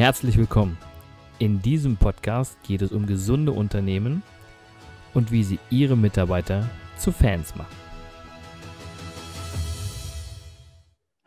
[0.00, 0.78] Herzlich willkommen.
[1.38, 4.22] In diesem Podcast geht es um gesunde Unternehmen
[5.12, 7.76] und wie sie ihre Mitarbeiter zu Fans machen.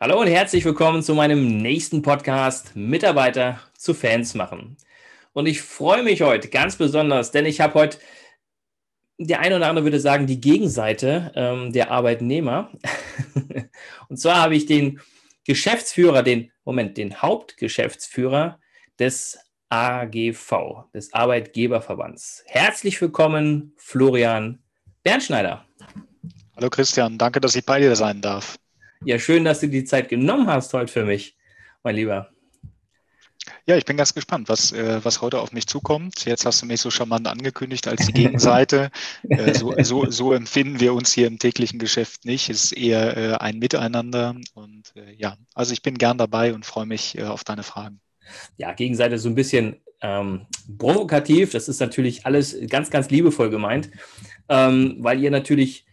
[0.00, 4.76] Hallo und herzlich willkommen zu meinem nächsten Podcast Mitarbeiter zu Fans machen.
[5.34, 7.98] Und ich freue mich heute ganz besonders, denn ich habe heute,
[9.18, 12.72] der eine oder andere würde sagen, die Gegenseite ähm, der Arbeitnehmer.
[14.08, 15.00] und zwar habe ich den
[15.44, 18.58] Geschäftsführer, den, Moment, den Hauptgeschäftsführer
[18.98, 22.44] des AGV, des Arbeitgeberverbands.
[22.46, 24.60] Herzlich willkommen, Florian
[25.02, 25.64] Bernschneider.
[26.56, 28.56] Hallo Christian, danke, dass ich bei dir sein darf.
[29.04, 31.36] Ja, schön, dass du die Zeit genommen hast heute für mich,
[31.82, 32.30] mein Lieber.
[33.66, 36.24] Ja, ich bin ganz gespannt, was, äh, was heute auf mich zukommt.
[36.24, 38.90] Jetzt hast du mich so charmant angekündigt als die Gegenseite.
[39.28, 42.48] äh, so, so, so empfinden wir uns hier im täglichen Geschäft nicht.
[42.48, 44.34] Es ist eher äh, ein Miteinander.
[44.54, 48.00] Und äh, ja, also ich bin gern dabei und freue mich äh, auf deine Fragen.
[48.56, 50.46] Ja, Gegenseite so ein bisschen ähm,
[50.78, 51.52] provokativ.
[51.52, 53.90] Das ist natürlich alles ganz, ganz liebevoll gemeint,
[54.48, 55.86] ähm, weil ihr natürlich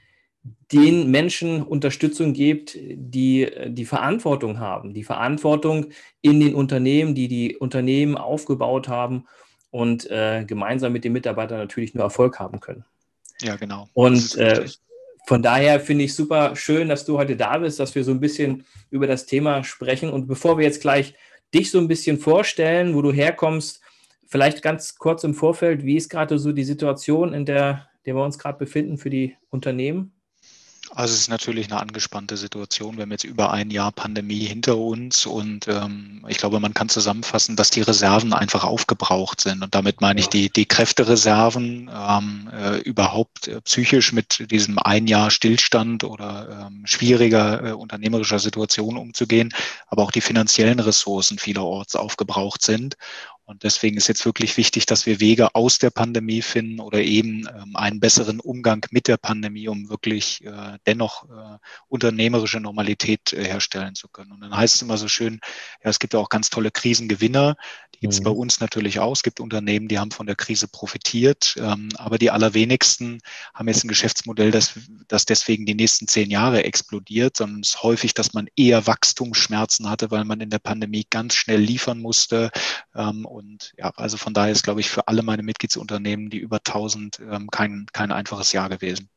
[0.72, 5.88] den Menschen Unterstützung gebt, die die Verantwortung haben, die Verantwortung
[6.22, 9.26] in den Unternehmen, die die Unternehmen aufgebaut haben
[9.70, 12.86] und äh, gemeinsam mit den Mitarbeitern natürlich nur Erfolg haben können.
[13.42, 13.88] Ja, genau.
[13.94, 14.66] Und äh,
[15.28, 18.20] von daher finde ich super schön, dass du heute da bist, dass wir so ein
[18.20, 20.10] bisschen über das Thema sprechen.
[20.10, 21.14] Und bevor wir jetzt gleich
[21.54, 23.82] dich so ein bisschen vorstellen, wo du herkommst,
[24.28, 28.24] vielleicht ganz kurz im Vorfeld, wie ist gerade so die Situation, in der, der wir
[28.24, 30.14] uns gerade befinden für die Unternehmen?
[30.94, 32.98] Also es ist natürlich eine angespannte Situation.
[32.98, 36.90] Wir haben jetzt über ein Jahr Pandemie hinter uns und ähm, ich glaube, man kann
[36.90, 39.64] zusammenfassen, dass die Reserven einfach aufgebraucht sind.
[39.64, 45.08] Und damit meine ich die, die Kräftereserven, ähm, äh, überhaupt äh, psychisch mit diesem ein
[45.08, 49.54] Jahr Stillstand oder ähm, schwieriger äh, unternehmerischer Situation umzugehen,
[49.88, 52.98] aber auch die finanziellen Ressourcen vielerorts aufgebraucht sind.
[53.52, 57.48] Und deswegen ist jetzt wirklich wichtig, dass wir Wege aus der Pandemie finden oder eben
[57.48, 61.58] ähm, einen besseren Umgang mit der Pandemie, um wirklich äh, dennoch äh,
[61.90, 64.32] unternehmerische Normalität äh, herstellen zu können.
[64.32, 65.42] Und dann heißt es immer so schön,
[65.84, 67.58] ja, es gibt ja auch ganz tolle Krisengewinner.
[67.94, 68.24] Die gibt es mhm.
[68.24, 69.12] bei uns natürlich auch.
[69.12, 73.20] Es gibt Unternehmen, die haben von der Krise profitiert, ähm, aber die allerwenigsten
[73.54, 77.84] haben jetzt ein Geschäftsmodell, das, das deswegen die nächsten zehn Jahre explodiert, sondern es ist
[77.84, 82.50] häufig, dass man eher Wachstumsschmerzen hatte, weil man in der Pandemie ganz schnell liefern musste
[82.96, 86.58] ähm, und ja, also von daher ist, glaube ich, für alle meine Mitgliedsunternehmen, die über
[86.58, 89.10] 1000, ähm, kein, kein einfaches Jahr gewesen.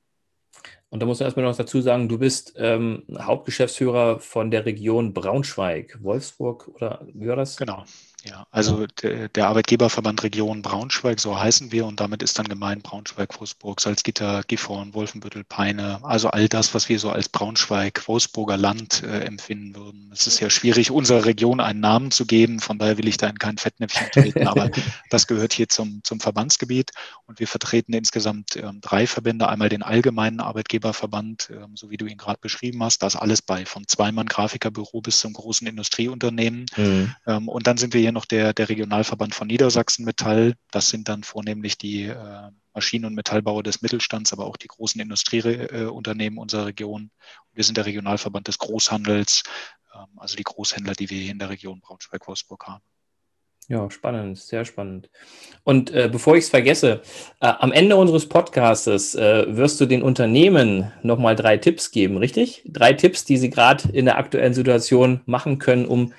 [0.89, 5.13] Und da muss man erstmal noch dazu sagen, du bist ähm, Hauptgeschäftsführer von der Region
[5.13, 7.57] Braunschweig, Wolfsburg oder wie war das?
[7.57, 7.85] Genau.
[8.27, 12.83] Ja, also der, der, Arbeitgeberverband Region Braunschweig, so heißen wir, und damit ist dann gemeint
[12.83, 18.57] Braunschweig, Wolfsburg, Salzgitter, Gifhorn, Wolfenbüttel, Peine, also all das, was wir so als Braunschweig, Wolfsburger
[18.57, 20.11] Land äh, empfinden würden.
[20.11, 23.29] Es ist ja schwierig, unserer Region einen Namen zu geben, von daher will ich da
[23.29, 24.71] in kein Fettnäpfchen treten, aber
[25.11, 26.93] das gehört hier zum, zum Verbandsgebiet
[27.27, 32.07] und wir vertreten insgesamt ähm, drei Verbände, einmal den allgemeinen Arbeitgeberverband, ähm, so wie du
[32.07, 37.15] ihn gerade beschrieben hast, da ist alles bei, vom Zweimann-Grafikerbüro bis zum großen Industrieunternehmen mhm.
[37.27, 40.55] ähm, und dann sind wir hier noch der, der Regionalverband von Niedersachsen Metall.
[40.71, 45.01] Das sind dann vornehmlich die äh, Maschinen- und Metallbauer des Mittelstands, aber auch die großen
[45.01, 47.11] Industrieunternehmen unserer Region.
[47.53, 49.43] Wir sind der Regionalverband des Großhandels,
[49.95, 52.83] ähm, also die Großhändler, die wir hier in der Region Braunschweig-Wolfsburg haben.
[53.69, 55.09] Ja, spannend, sehr spannend.
[55.63, 57.01] Und äh, bevor ich es vergesse,
[57.41, 62.63] äh, am Ende unseres Podcastes äh, wirst du den Unternehmen nochmal drei Tipps geben, richtig?
[62.67, 66.13] Drei Tipps, die sie gerade in der aktuellen Situation machen können, um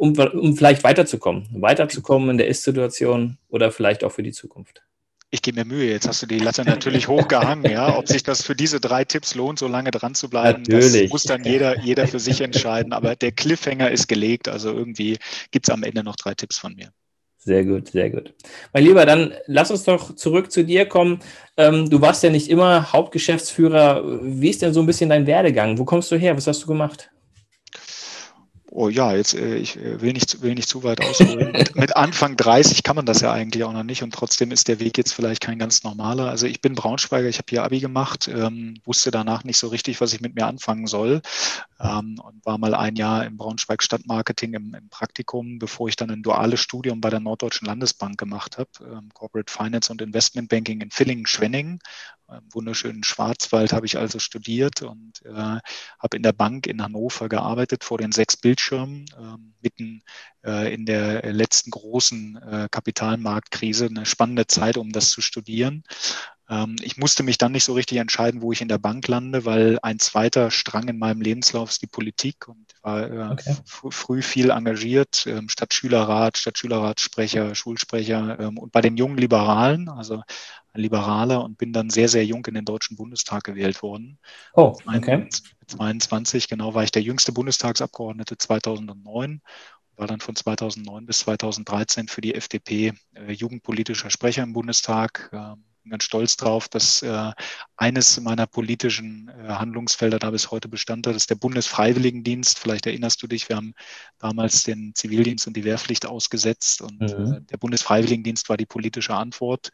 [0.00, 4.82] um, um vielleicht weiterzukommen, weiterzukommen in der Ist-Situation oder vielleicht auch für die Zukunft?
[5.30, 7.96] Ich gebe mir Mühe, jetzt hast du die Latte natürlich hochgehangen, ja.
[7.96, 11.02] Ob sich das für diese drei Tipps lohnt, so lange dran zu bleiben, natürlich.
[11.02, 12.92] das muss dann jeder, jeder für sich entscheiden.
[12.92, 15.18] Aber der Cliffhanger ist gelegt, also irgendwie
[15.52, 16.90] gibt es am Ende noch drei Tipps von mir.
[17.38, 18.34] Sehr gut, sehr gut.
[18.72, 21.20] Mein Lieber, dann lass uns doch zurück zu dir kommen.
[21.56, 24.02] Ähm, du warst ja nicht immer Hauptgeschäftsführer.
[24.22, 25.78] Wie ist denn so ein bisschen dein Werdegang?
[25.78, 26.36] Wo kommst du her?
[26.36, 27.10] Was hast du gemacht?
[28.72, 31.50] Oh ja, jetzt äh, ich äh, will nicht, will nicht zu weit ausholen.
[31.50, 34.68] mit, mit, Anfang 30 kann man das ja eigentlich auch noch nicht und trotzdem ist
[34.68, 36.28] der Weg jetzt vielleicht kein ganz normaler.
[36.28, 40.00] Also ich bin Braunschweiger, ich habe hier Abi gemacht, ähm, wusste danach nicht so richtig,
[40.00, 41.20] was ich mit mir anfangen soll
[41.80, 46.10] ähm, und war mal ein Jahr im Braunschweig Stadtmarketing im, im, Praktikum, bevor ich dann
[46.10, 50.80] ein duales Studium bei der Norddeutschen Landesbank gemacht habe, ähm, Corporate Finance und Investment Banking
[50.80, 51.80] in Villingen-Schwenningen
[52.38, 57.28] im wunderschönen Schwarzwald habe ich also studiert und äh, habe in der Bank in Hannover
[57.28, 60.02] gearbeitet vor den sechs Bildschirmen, äh, mitten
[60.44, 63.86] äh, in der letzten großen äh, Kapitalmarktkrise.
[63.86, 65.84] Eine spannende Zeit, um das zu studieren.
[66.50, 69.44] Ähm, ich musste mich dann nicht so richtig entscheiden, wo ich in der Bank lande,
[69.44, 73.56] weil ein zweiter Strang in meinem Lebenslauf ist die Politik und war äh, okay.
[73.64, 80.22] früh viel engagiert, ähm, Stadtschülerrat, Stadtschülerratssprecher, Schulsprecher ähm, und bei den jungen Liberalen, also
[80.72, 84.18] ein Liberaler und bin dann sehr, sehr jung in den Deutschen Bundestag gewählt worden.
[84.54, 85.18] Oh, okay.
[85.18, 89.40] Mit 22, genau, war ich der jüngste Bundestagsabgeordnete 2009
[89.96, 95.28] war dann von 2009 bis 2013 für die FDP äh, jugendpolitischer Sprecher im Bundestag.
[95.30, 97.32] Äh, bin ganz stolz drauf, dass äh,
[97.76, 102.58] eines meiner politischen äh, Handlungsfelder da bis heute Bestand hat, ist der Bundesfreiwilligendienst.
[102.58, 103.74] Vielleicht erinnerst du dich, wir haben
[104.18, 107.34] damals den Zivildienst und die Wehrpflicht ausgesetzt und mhm.
[107.34, 109.70] äh, der Bundesfreiwilligendienst war die politische Antwort.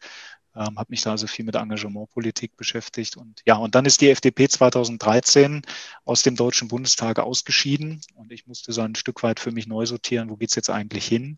[0.57, 4.09] Ähm, habe mich da also viel mit Engagementpolitik beschäftigt und ja, und dann ist die
[4.09, 5.61] FDP 2013
[6.03, 9.85] aus dem Deutschen Bundestag ausgeschieden und ich musste so ein Stück weit für mich neu
[9.85, 11.37] sortieren, wo geht's jetzt eigentlich hin?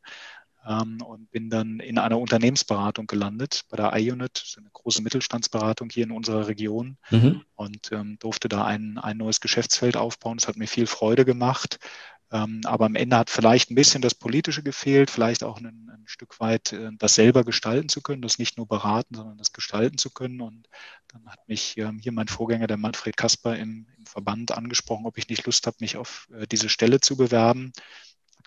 [0.68, 6.04] Ähm, und bin dann in einer Unternehmensberatung gelandet bei der iUnit, eine große Mittelstandsberatung hier
[6.04, 7.44] in unserer Region mhm.
[7.56, 10.38] und ähm, durfte da ein, ein neues Geschäftsfeld aufbauen.
[10.38, 11.80] Das hat mir viel Freude gemacht.
[12.32, 16.04] Ähm, aber am Ende hat vielleicht ein bisschen das Politische gefehlt, vielleicht auch ein, ein
[16.06, 19.98] Stück weit äh, das selber gestalten zu können, das nicht nur beraten, sondern das gestalten
[19.98, 20.42] zu können.
[20.42, 20.68] Und
[21.08, 25.18] dann hat mich ähm, hier mein Vorgänger, der Manfred Kasper im, im Verband angesprochen, ob
[25.18, 27.72] ich nicht Lust habe, mich auf äh, diese Stelle zu bewerben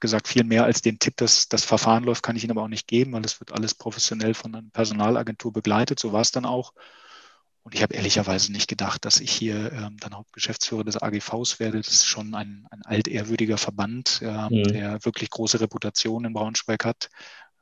[0.02, 2.68] gesagt, viel mehr als den Tipp, dass das Verfahren läuft, kann ich Ihnen aber auch
[2.68, 5.98] nicht geben, weil es wird alles professionell von einer Personalagentur begleitet.
[5.98, 6.74] So war es dann auch.
[7.62, 11.78] Und ich habe ehrlicherweise nicht gedacht, dass ich hier ähm, dann Hauptgeschäftsführer des AGVs werde.
[11.78, 14.64] Das ist schon ein, ein altehrwürdiger Verband, ähm, mhm.
[14.64, 17.08] der wirklich große Reputation in Braunschweig hat.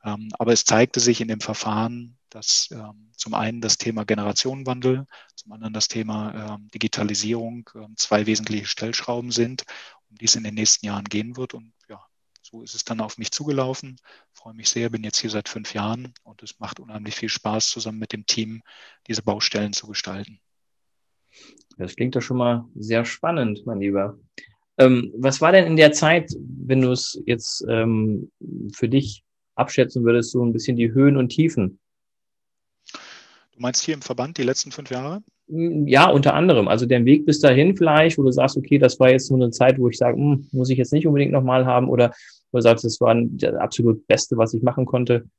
[0.03, 5.05] Ähm, aber es zeigte sich in dem Verfahren, dass ähm, zum einen das Thema Generationenwandel,
[5.35, 9.65] zum anderen das Thema ähm, Digitalisierung ähm, zwei wesentliche Stellschrauben sind,
[10.09, 11.53] um die es in den nächsten Jahren gehen wird.
[11.53, 12.01] Und ja,
[12.51, 13.97] so ist es dann auf mich zugelaufen.
[14.33, 17.69] freue mich sehr, bin jetzt hier seit fünf Jahren und es macht unheimlich viel Spaß,
[17.69, 18.61] zusammen mit dem Team
[19.07, 20.39] diese Baustellen zu gestalten.
[21.77, 24.19] Das klingt doch schon mal sehr spannend, mein Lieber.
[24.77, 28.31] Ähm, was war denn in der Zeit, wenn du es jetzt ähm,
[28.73, 29.23] für dich
[29.55, 31.79] abschätzen würdest, so ein bisschen die Höhen und Tiefen?
[33.53, 35.23] Du meinst hier im Verband die letzten fünf Jahre?
[35.47, 36.67] Hm, ja, unter anderem.
[36.67, 39.51] Also der Weg bis dahin vielleicht, wo du sagst, okay, das war jetzt nur eine
[39.51, 42.13] Zeit, wo ich sage, hm, muss ich jetzt nicht unbedingt nochmal haben oder
[42.51, 45.29] wo du sagst, das war das absolut Beste, was ich machen konnte?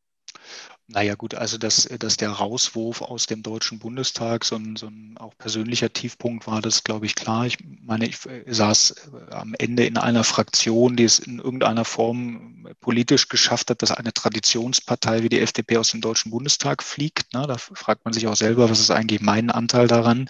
[0.93, 5.17] Naja gut, also dass, dass der Rauswurf aus dem Deutschen Bundestag so ein, so ein
[5.17, 7.47] auch persönlicher Tiefpunkt war, das glaube ich klar.
[7.47, 8.91] Ich meine, ich äh, saß
[9.31, 13.91] äh, am Ende in einer Fraktion, die es in irgendeiner Form politisch geschafft hat, dass
[13.91, 17.29] eine Traditionspartei wie die FDP aus dem Deutschen Bundestag fliegt.
[17.33, 20.29] Na, da fragt man sich auch selber, was ist eigentlich mein Anteil daran,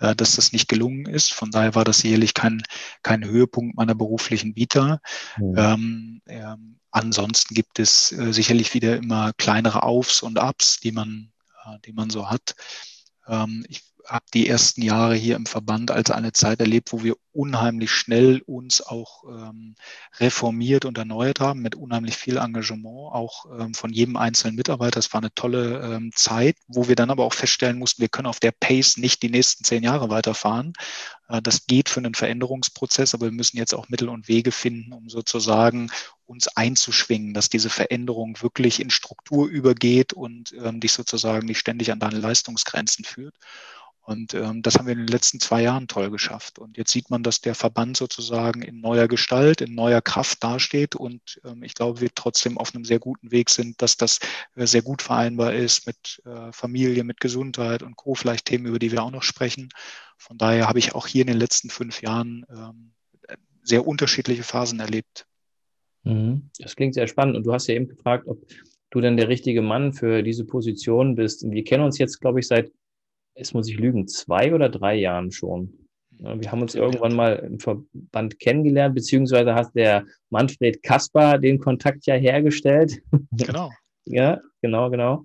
[0.00, 1.32] äh, dass das nicht gelungen ist.
[1.32, 2.62] Von daher war das sicherlich kein,
[3.02, 5.00] kein Höhepunkt meiner beruflichen Vita.
[5.38, 5.54] Mhm.
[5.56, 11.32] Ähm, ähm, Ansonsten gibt es äh, sicherlich wieder immer kleinere Aufs und Ups, die man,
[11.64, 12.54] äh, die man so hat.
[13.26, 17.16] Ähm, ich habe die ersten Jahre hier im Verband als eine Zeit erlebt, wo wir
[17.32, 19.74] unheimlich schnell uns auch ähm,
[20.20, 24.96] reformiert und erneuert haben, mit unheimlich viel Engagement, auch ähm, von jedem einzelnen Mitarbeiter.
[24.96, 28.26] Das war eine tolle ähm, Zeit, wo wir dann aber auch feststellen mussten, wir können
[28.26, 30.74] auf der Pace nicht die nächsten zehn Jahre weiterfahren.
[31.28, 34.92] Äh, das geht für einen Veränderungsprozess, aber wir müssen jetzt auch Mittel und Wege finden,
[34.92, 35.90] um sozusagen
[36.26, 41.90] uns einzuschwingen, dass diese Veränderung wirklich in Struktur übergeht und ähm, dich sozusagen nicht ständig
[41.92, 43.34] an deine Leistungsgrenzen führt.
[44.04, 46.58] Und ähm, das haben wir in den letzten zwei Jahren toll geschafft.
[46.58, 50.96] Und jetzt sieht man, dass der Verband sozusagen in neuer Gestalt, in neuer Kraft dasteht.
[50.96, 54.18] Und ähm, ich glaube, wir trotzdem auf einem sehr guten Weg sind, dass das
[54.56, 58.14] äh, sehr gut vereinbar ist mit äh, Familie, mit Gesundheit und Co.
[58.16, 59.68] Vielleicht Themen, über die wir auch noch sprechen.
[60.18, 62.92] Von daher habe ich auch hier in den letzten fünf Jahren ähm,
[63.62, 65.26] sehr unterschiedliche Phasen erlebt.
[66.02, 66.50] Mhm.
[66.58, 67.36] Das klingt sehr spannend.
[67.36, 68.44] Und du hast ja eben gefragt, ob
[68.90, 71.48] du denn der richtige Mann für diese Position bist.
[71.48, 72.72] Wir kennen uns jetzt, glaube ich, seit
[73.34, 75.72] es muss ich lügen, zwei oder drei Jahren schon.
[76.18, 82.06] Wir haben uns irgendwann mal im Verband kennengelernt, beziehungsweise hat der Manfred Kasper den Kontakt
[82.06, 83.02] ja hergestellt.
[83.32, 83.70] Genau.
[84.04, 85.24] ja, genau, genau.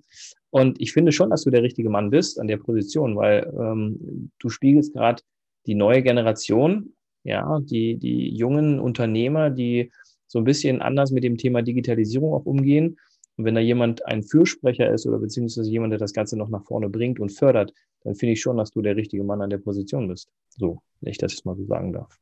[0.50, 4.30] Und ich finde schon, dass du der richtige Mann bist an der Position, weil ähm,
[4.38, 5.22] du spiegelst gerade
[5.66, 9.92] die neue Generation, ja, die, die jungen Unternehmer, die
[10.26, 12.96] so ein bisschen anders mit dem Thema Digitalisierung auch umgehen
[13.38, 16.64] und wenn da jemand ein Fürsprecher ist oder beziehungsweise jemand, der das Ganze noch nach
[16.64, 17.72] vorne bringt und fördert,
[18.04, 20.30] dann finde ich schon, dass du der richtige Mann an der Position bist.
[20.48, 22.18] So, wenn ich das jetzt mal so sagen darf.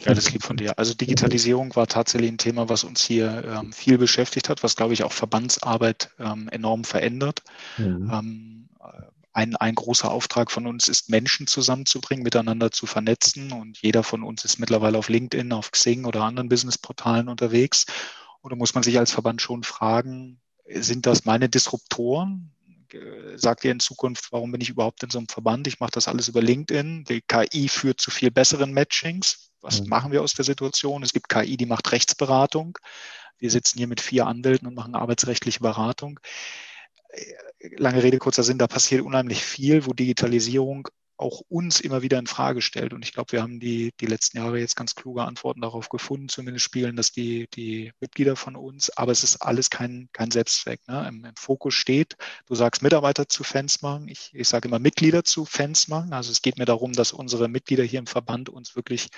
[0.00, 0.78] Ja, das lieb von dir.
[0.78, 4.94] Also Digitalisierung war tatsächlich ein Thema, was uns hier ähm, viel beschäftigt hat, was, glaube
[4.94, 7.42] ich, auch Verbandsarbeit ähm, enorm verändert.
[7.78, 8.10] Mhm.
[8.12, 8.68] Ähm,
[9.32, 13.52] ein, ein großer Auftrag von uns ist, Menschen zusammenzubringen, miteinander zu vernetzen.
[13.52, 17.86] Und jeder von uns ist mittlerweile auf LinkedIn, auf Xing oder anderen Businessportalen unterwegs.
[18.40, 22.52] Und da muss man sich als Verband schon fragen, sind das meine Disruptoren?
[23.36, 25.66] Sagt ihr in Zukunft, warum bin ich überhaupt in so einem Verband?
[25.66, 27.04] Ich mache das alles über LinkedIn.
[27.04, 29.50] Die KI führt zu viel besseren Matchings.
[29.60, 29.88] Was mhm.
[29.88, 31.02] machen wir aus der Situation?
[31.02, 32.78] Es gibt KI, die macht Rechtsberatung.
[33.38, 36.20] Wir sitzen hier mit vier Anwälten und machen arbeitsrechtliche Beratung.
[37.76, 40.88] Lange Rede, kurzer Sinn, da passiert unheimlich viel, wo Digitalisierung
[41.18, 42.94] auch uns immer wieder in Frage stellt.
[42.94, 46.28] Und ich glaube, wir haben die, die letzten Jahre jetzt ganz kluge Antworten darauf gefunden,
[46.28, 48.90] zumindest spielen das die, die Mitglieder von uns.
[48.90, 50.80] Aber es ist alles kein, kein Selbstzweck.
[50.86, 51.06] Ne?
[51.08, 54.08] Im, Im, Fokus steht, du sagst Mitarbeiter zu Fans machen.
[54.08, 56.12] Ich, ich sage immer Mitglieder zu Fans machen.
[56.12, 59.08] Also es geht mir darum, dass unsere Mitglieder hier im Verband uns wirklich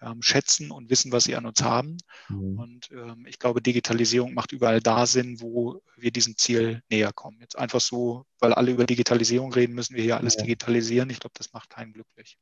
[0.00, 1.96] ähm, schätzen und wissen, was sie an uns haben.
[2.28, 2.58] Mhm.
[2.58, 7.38] Und ähm, ich glaube, Digitalisierung macht überall da Sinn, wo wir diesem Ziel näher kommen.
[7.40, 10.42] Jetzt einfach so, weil alle über Digitalisierung reden, müssen wir hier alles ja.
[10.42, 11.10] digitalisieren.
[11.10, 12.38] Ich glaube, das macht keinen glücklich.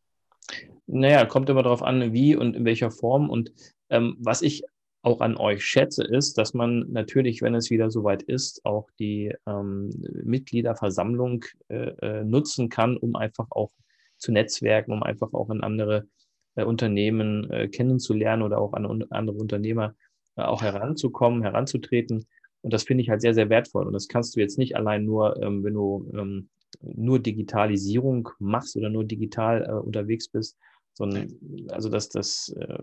[0.86, 3.30] Naja, kommt immer darauf an, wie und in welcher Form.
[3.30, 3.52] Und
[3.90, 4.64] ähm, was ich
[5.02, 9.32] auch an euch schätze, ist, dass man natürlich, wenn es wieder soweit ist, auch die
[9.46, 9.90] ähm,
[10.24, 13.70] Mitgliederversammlung äh, äh, nutzen kann, um einfach auch
[14.18, 16.08] zu netzwerken, um einfach auch in andere
[16.56, 19.94] äh, Unternehmen äh, kennenzulernen oder auch an andere Unternehmer
[20.36, 22.26] äh, auch heranzukommen, heranzutreten.
[22.62, 23.86] Und das finde ich halt sehr, sehr wertvoll.
[23.86, 26.48] Und das kannst du jetzt nicht allein nur, ähm, wenn du ähm,
[26.80, 30.56] nur Digitalisierung machst oder nur digital äh, unterwegs bist,
[30.94, 31.32] sondern
[31.68, 32.78] also das, das, äh,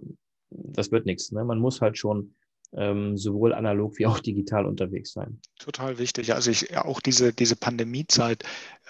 [0.49, 1.31] das wird nichts.
[1.31, 1.43] Ne?
[1.43, 2.35] Man muss halt schon
[2.75, 5.39] ähm, sowohl analog wie auch digital unterwegs sein.
[5.59, 6.33] Total wichtig.
[6.33, 8.43] Also ich auch diese, diese Pandemiezeit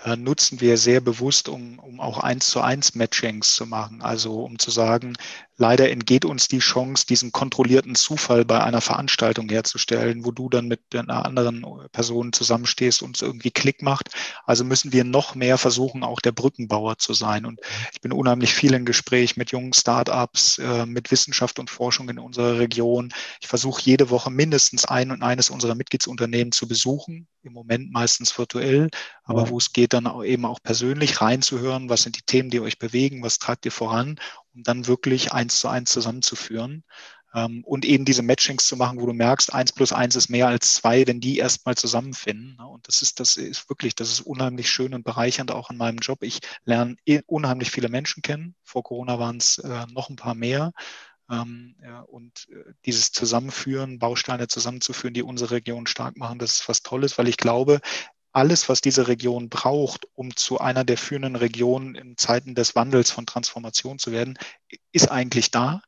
[0.03, 4.01] äh, nutzen wir sehr bewusst, um, um auch eins zu eins Matchings zu machen.
[4.01, 5.15] Also um zu sagen,
[5.57, 10.67] leider entgeht uns die Chance, diesen kontrollierten Zufall bei einer Veranstaltung herzustellen, wo du dann
[10.67, 14.09] mit einer anderen Person zusammenstehst und es irgendwie Klick macht.
[14.45, 17.45] Also müssen wir noch mehr versuchen, auch der Brückenbauer zu sein.
[17.45, 17.61] Und
[17.93, 22.19] ich bin unheimlich viel im Gespräch mit jungen Startups, äh, mit Wissenschaft und Forschung in
[22.19, 23.13] unserer Region.
[23.41, 27.27] Ich versuche jede Woche mindestens ein und eines unserer Mitgliedsunternehmen zu besuchen.
[27.43, 28.89] Im Moment meistens virtuell,
[29.23, 32.61] aber wo es geht, dann auch eben auch persönlich reinzuhören, was sind die Themen, die
[32.61, 34.19] euch bewegen, was tragt ihr voran,
[34.53, 36.83] um dann wirklich eins zu eins zusammenzuführen.
[37.35, 40.47] Ähm, und eben diese Matchings zu machen, wo du merkst, eins plus eins ist mehr
[40.47, 42.55] als zwei, wenn die erstmal zusammenfinden.
[42.57, 42.67] Ne?
[42.67, 45.97] Und das ist, das ist wirklich, das ist unheimlich schön und bereichernd auch in meinem
[45.97, 46.21] Job.
[46.21, 46.95] Ich lerne
[47.25, 48.55] unheimlich viele Menschen kennen.
[48.63, 50.73] Vor Corona waren es äh, noch ein paar mehr.
[51.29, 51.75] Ähm,
[52.07, 57.17] und äh, dieses Zusammenführen, Bausteine zusammenzuführen, die unsere Region stark machen, das ist was Tolles,
[57.17, 57.79] weil ich glaube,
[58.33, 63.11] alles, was diese Region braucht, um zu einer der führenden Regionen in Zeiten des Wandels
[63.11, 64.37] von Transformation zu werden,
[64.91, 65.81] ist eigentlich da.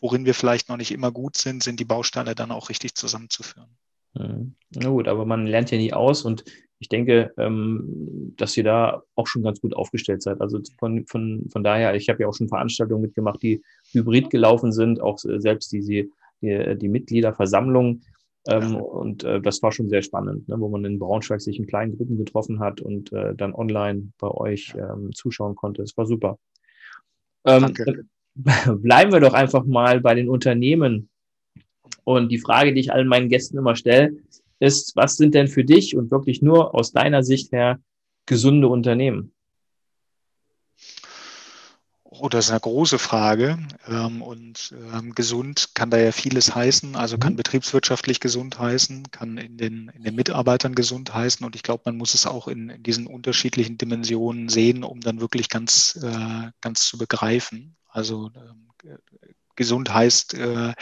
[0.00, 3.76] Worin wir vielleicht noch nicht immer gut sind, sind die Bausteine dann auch richtig zusammenzuführen.
[4.16, 4.54] Hm.
[4.70, 6.44] Na gut, aber man lernt ja nie aus und
[6.78, 10.40] ich denke, ähm, dass ihr da auch schon ganz gut aufgestellt seid.
[10.40, 14.72] Also von, von, von daher, ich habe ja auch schon Veranstaltungen mitgemacht, die hybrid gelaufen
[14.72, 16.06] sind, auch selbst diese,
[16.40, 18.02] die, die Mitgliederversammlung
[18.48, 18.80] ähm, ja.
[18.80, 21.96] Und äh, das war schon sehr spannend, ne, wo man in Braunschweig sich in kleinen
[21.96, 25.82] Gruppen getroffen hat und äh, dann online bei euch ähm, zuschauen konnte.
[25.82, 26.38] Es war super.
[27.44, 27.74] Ähm,
[28.34, 31.10] bleiben wir doch einfach mal bei den Unternehmen.
[32.04, 34.16] Und die Frage, die ich allen meinen Gästen immer stelle,
[34.60, 37.80] ist, was sind denn für dich und wirklich nur aus deiner Sicht her
[38.24, 39.32] gesunde Unternehmen?
[42.20, 43.58] Oh, das ist eine große Frage.
[43.86, 46.96] Ähm, und ähm, gesund kann da ja vieles heißen.
[46.96, 47.38] Also kann mhm.
[47.38, 51.46] betriebswirtschaftlich gesund heißen, kann in den, in den Mitarbeitern gesund heißen.
[51.46, 55.20] Und ich glaube, man muss es auch in, in, diesen unterschiedlichen Dimensionen sehen, um dann
[55.20, 57.76] wirklich ganz, äh, ganz zu begreifen.
[57.88, 58.98] Also ähm,
[59.54, 60.72] gesund heißt äh,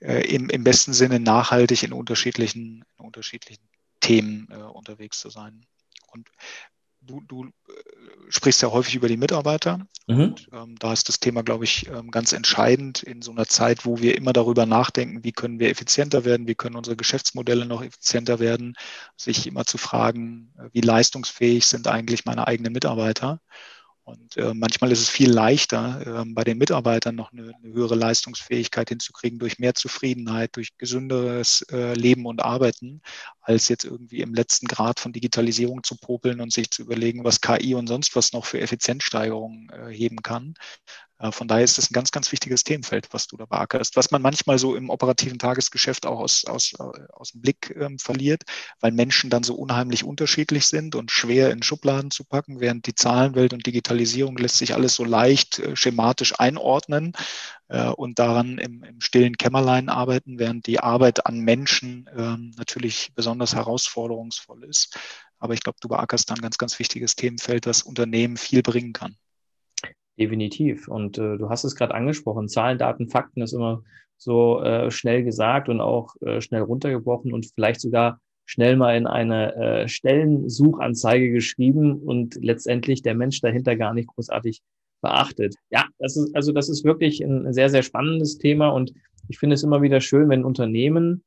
[0.00, 3.64] äh, im, im besten Sinne nachhaltig in unterschiedlichen, in unterschiedlichen
[4.00, 5.64] Themen unterwegs zu sein.
[6.12, 6.28] Und
[7.06, 7.50] du, du äh,
[8.28, 9.86] sprichst ja häufig über die Mitarbeiter.
[10.06, 10.20] Mhm.
[10.20, 13.84] Und, ähm, da ist das Thema, glaube ich, ähm, ganz entscheidend in so einer Zeit,
[13.84, 17.82] wo wir immer darüber nachdenken, wie können wir effizienter werden, wie können unsere Geschäftsmodelle noch
[17.82, 18.76] effizienter werden,
[19.16, 23.40] sich immer zu fragen, äh, wie leistungsfähig sind eigentlich meine eigenen Mitarbeiter.
[24.06, 27.96] Und äh, manchmal ist es viel leichter, äh, bei den Mitarbeitern noch eine, eine, höhere
[27.96, 33.02] Leistungsfähigkeit hinzukriegen durch mehr Zufriedenheit, durch gesünderes äh, Leben und Arbeiten,
[33.40, 37.40] als jetzt irgendwie im letzten Grad von Digitalisierung zu popeln und sich zu überlegen, was
[37.40, 40.54] KI und sonst was noch für Effizienzsteigerungen äh, heben kann.
[41.18, 44.10] Äh, von daher ist das ein ganz, ganz wichtiges Themenfeld, was du da beackerst, was
[44.10, 48.42] man manchmal so im operativen Tagesgeschäft auch aus, aus, äh, aus dem Blick ähm, verliert,
[48.80, 52.94] weil Menschen dann so unheimlich unterschiedlich sind und schwer in Schubladen zu packen, während die
[52.94, 57.12] Zahlenwelt und Digitalisierung lässt sich alles so leicht äh, schematisch einordnen
[57.68, 63.12] äh, und daran im, im, stillen Kämmerlein arbeiten, während die Arbeit an Menschen ähm, natürlich
[63.14, 64.98] besonders herausforderungsvoll ist.
[65.38, 68.92] Aber ich glaube, du beackerst dann ein ganz, ganz wichtiges Themenfeld, das Unternehmen viel bringen
[68.92, 69.16] kann.
[70.18, 70.88] Definitiv.
[70.88, 72.48] Und äh, du hast es gerade angesprochen.
[72.48, 73.82] Zahlen, Daten, Fakten ist immer
[74.16, 79.06] so äh, schnell gesagt und auch äh, schnell runtergebrochen und vielleicht sogar schnell mal in
[79.06, 84.62] eine äh, Stellensuchanzeige geschrieben und letztendlich der Mensch dahinter gar nicht großartig
[85.02, 85.56] beachtet.
[85.70, 88.92] Ja, das ist, also das ist wirklich ein sehr, sehr spannendes Thema und
[89.28, 91.24] ich finde es immer wieder schön, wenn Unternehmen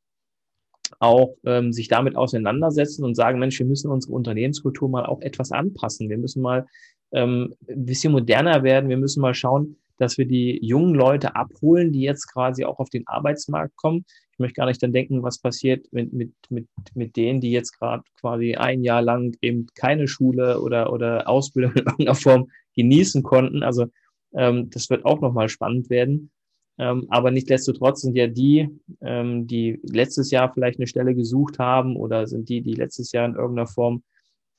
[1.00, 5.52] auch ähm, sich damit auseinandersetzen und sagen, Mensch, wir müssen unsere Unternehmenskultur mal auch etwas
[5.52, 6.10] anpassen.
[6.10, 6.66] Wir müssen mal
[7.12, 8.90] ähm, ein bisschen moderner werden.
[8.90, 12.90] Wir müssen mal schauen, dass wir die jungen Leute abholen, die jetzt quasi auch auf
[12.90, 14.06] den Arbeitsmarkt kommen.
[14.32, 17.78] Ich möchte gar nicht dann denken, was passiert mit, mit, mit, mit denen, die jetzt
[17.78, 23.24] gerade quasi ein Jahr lang eben keine Schule oder, oder Ausbildung in irgendeiner Form genießen
[23.24, 23.62] konnten.
[23.62, 23.88] Also
[24.34, 26.32] ähm, das wird auch nochmal spannend werden.
[26.78, 28.70] Ähm, aber nichtsdestotrotz sind ja die,
[29.02, 33.26] ähm, die letztes Jahr vielleicht eine Stelle gesucht haben oder sind die, die letztes Jahr
[33.26, 34.04] in irgendeiner Form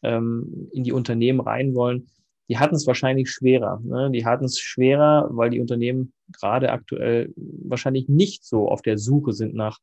[0.03, 2.09] ähm, in die Unternehmen rein wollen,
[2.51, 3.81] die hatten es wahrscheinlich schwerer.
[3.85, 4.11] Ne?
[4.11, 9.33] Die hatten es schwerer, weil die Unternehmen gerade aktuell wahrscheinlich nicht so auf der Suche
[9.33, 9.79] sind nach,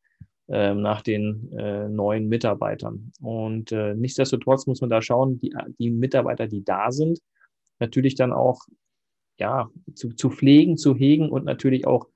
[0.50, 3.14] äh, nach den äh, neuen Mitarbeitern.
[3.22, 7.20] Und äh, nichtsdestotrotz muss man da schauen, die, die Mitarbeiter, die da sind,
[7.80, 8.66] natürlich dann auch
[9.40, 12.08] ja, zu, zu pflegen, zu hegen und natürlich auch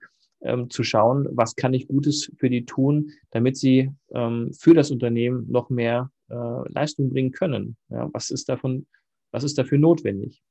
[0.42, 4.92] ähm, zu schauen, was kann ich Gutes für die tun, damit sie ähm, für das
[4.92, 6.34] Unternehmen noch mehr äh,
[6.68, 7.78] Leistung bringen können.
[7.88, 8.86] Ja, was ist davon,
[9.32, 10.42] was ist dafür notwendig?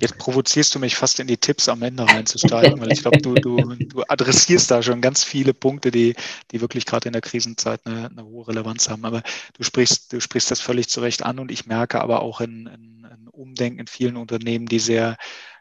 [0.00, 3.34] Jetzt provozierst du mich fast in die Tipps am Ende reinzusteigen, weil ich glaube, du,
[3.34, 6.16] du, du adressierst da schon ganz viele Punkte, die,
[6.50, 9.04] die wirklich gerade in der Krisenzeit eine, eine hohe Relevanz haben.
[9.04, 9.22] Aber
[9.54, 12.66] du sprichst, du sprichst das völlig zu Recht an und ich merke aber auch in,
[12.66, 15.16] in, in Umdenken in vielen Unternehmen, die sehr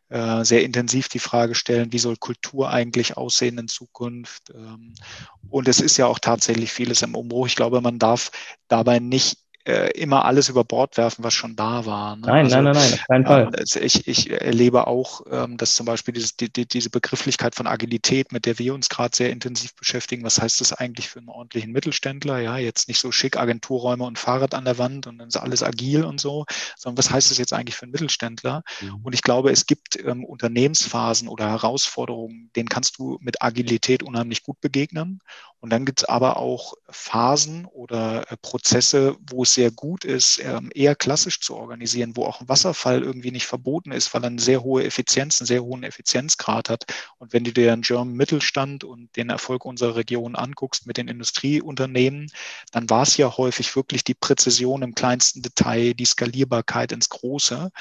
[0.10, 4.51] äh, sehr intensiv die Frage stellen, wie soll Kultur eigentlich aussehen in Zukunft?
[4.53, 4.94] Ähm,
[5.50, 7.48] und es ist ja auch tatsächlich vieles im Umbruch.
[7.48, 8.29] Ich glaube, man darf
[8.67, 12.15] dabei nicht immer alles über Bord werfen, was schon da war.
[12.15, 12.27] Ne?
[12.27, 13.51] Nein, also, nein, nein, nein, keinen Fall.
[13.57, 17.65] Ähm, ich, ich erlebe auch, ähm, dass zum Beispiel dieses, die, die, diese Begrifflichkeit von
[17.65, 21.29] Agilität, mit der wir uns gerade sehr intensiv beschäftigen, was heißt das eigentlich für einen
[21.29, 22.39] ordentlichen Mittelständler?
[22.39, 25.63] Ja, jetzt nicht so schick Agenturräume und Fahrrad an der Wand und dann ist alles
[25.63, 26.45] agil und so,
[26.77, 28.63] sondern was heißt das jetzt eigentlich für einen Mittelständler?
[28.81, 29.01] Mhm.
[29.03, 34.43] Und ich glaube, es gibt ähm, Unternehmensphasen oder Herausforderungen, denen kannst du mit Agilität unheimlich
[34.43, 35.22] gut begegnen.
[35.65, 40.39] Und dann gibt es aber auch Phasen oder äh, Prozesse, wo es sehr gut ist,
[40.43, 44.28] ähm, eher klassisch zu organisieren, wo auch ein Wasserfall irgendwie nicht verboten ist, weil er
[44.28, 46.86] eine sehr hohe Effizienz, einen sehr hohen Effizienzgrad hat.
[47.17, 51.08] Und wenn du dir den German Mittelstand und den Erfolg unserer Region anguckst mit den
[51.08, 52.32] Industrieunternehmen,
[52.71, 57.71] dann war es ja häufig wirklich die Präzision im kleinsten Detail, die Skalierbarkeit ins Große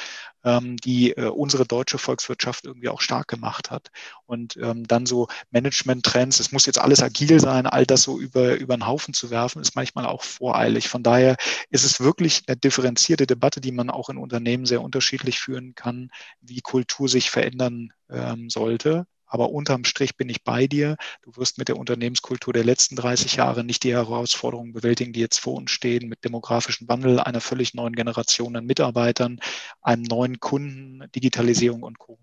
[0.44, 3.90] ähm, die äh, unsere deutsche Volkswirtschaft irgendwie auch stark gemacht hat.
[4.26, 8.54] Und ähm, dann so Management-Trends, es muss jetzt alles agil sein, all das so über,
[8.56, 10.88] über den Haufen zu werfen, ist manchmal auch voreilig.
[10.88, 11.36] Von daher
[11.70, 16.10] ist es wirklich eine differenzierte Debatte, die man auch in Unternehmen sehr unterschiedlich führen kann,
[16.40, 19.06] wie Kultur sich verändern ähm, sollte.
[19.34, 20.96] Aber unterm Strich bin ich bei dir.
[21.22, 25.40] Du wirst mit der Unternehmenskultur der letzten 30 Jahre nicht die Herausforderungen bewältigen, die jetzt
[25.40, 29.40] vor uns stehen, mit demografischem Wandel, einer völlig neuen Generation an Mitarbeitern,
[29.84, 32.18] einem neuen Kunden, Digitalisierung und Co.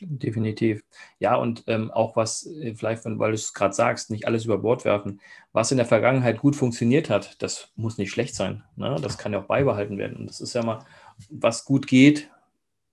[0.00, 0.82] Definitiv.
[1.20, 4.58] Ja, und ähm, auch was, äh, vielleicht, weil du es gerade sagst, nicht alles über
[4.58, 5.20] Bord werfen.
[5.52, 8.64] Was in der Vergangenheit gut funktioniert hat, das muss nicht schlecht sein.
[8.76, 8.96] Ne?
[9.00, 10.16] Das kann ja auch beibehalten werden.
[10.16, 10.84] Und das ist ja mal,
[11.30, 12.28] was gut geht,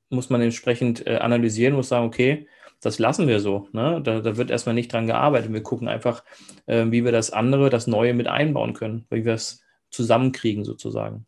[0.10, 2.48] muss man entsprechend äh, analysieren, muss sagen, okay,
[2.82, 3.67] das lassen wir so.
[3.72, 4.02] Ne?
[4.04, 5.52] Da, da, wird erstmal nicht dran gearbeitet.
[5.52, 6.24] Wir gucken einfach,
[6.67, 11.26] äh, wie wir das andere, das Neue mit einbauen können, wie wir es zusammenkriegen sozusagen.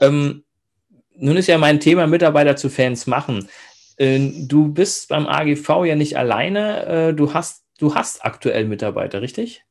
[0.00, 0.44] Ähm,
[1.20, 3.48] nun ist ja mein Thema Mitarbeiter zu Fans machen.
[3.96, 6.86] Äh, du bist beim AGV ja nicht alleine.
[6.86, 9.62] Äh, du, hast, du hast aktuell Mitarbeiter, richtig?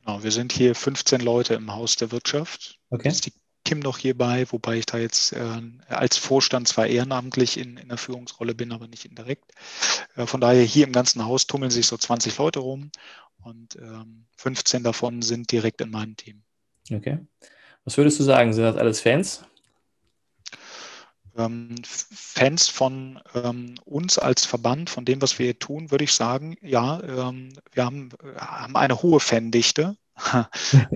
[0.00, 2.78] Genau, wir sind hier 15 Leute im Haus der Wirtschaft.
[2.90, 3.08] Okay.
[3.08, 3.32] Ist die
[3.64, 7.98] Kim noch hierbei, wobei ich da jetzt äh, als Vorstand zwar ehrenamtlich in, in der
[7.98, 9.52] Führungsrolle bin, aber nicht indirekt.
[10.16, 12.90] Äh, von daher hier im ganzen Haus tummeln sich so 20 Leute rum
[13.42, 16.42] und ähm, 15 davon sind direkt in meinem Team.
[16.90, 17.18] Okay.
[17.84, 18.52] Was würdest du sagen?
[18.52, 19.44] Sind das alles Fans?
[21.38, 26.12] Ähm, Fans von ähm, uns als Verband, von dem, was wir hier tun, würde ich
[26.12, 29.96] sagen, ja, ähm, wir haben, äh, haben eine hohe Fandichte.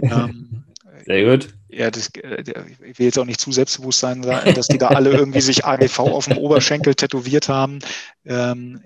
[0.03, 0.65] Ähm,
[1.07, 2.43] Sehr gut ja, das, äh,
[2.87, 6.01] ich will jetzt auch nicht zu selbstbewusst sein, dass die da alle irgendwie sich AGV
[6.01, 7.79] auf dem Oberschenkel tätowiert haben.
[8.25, 8.83] Ähm,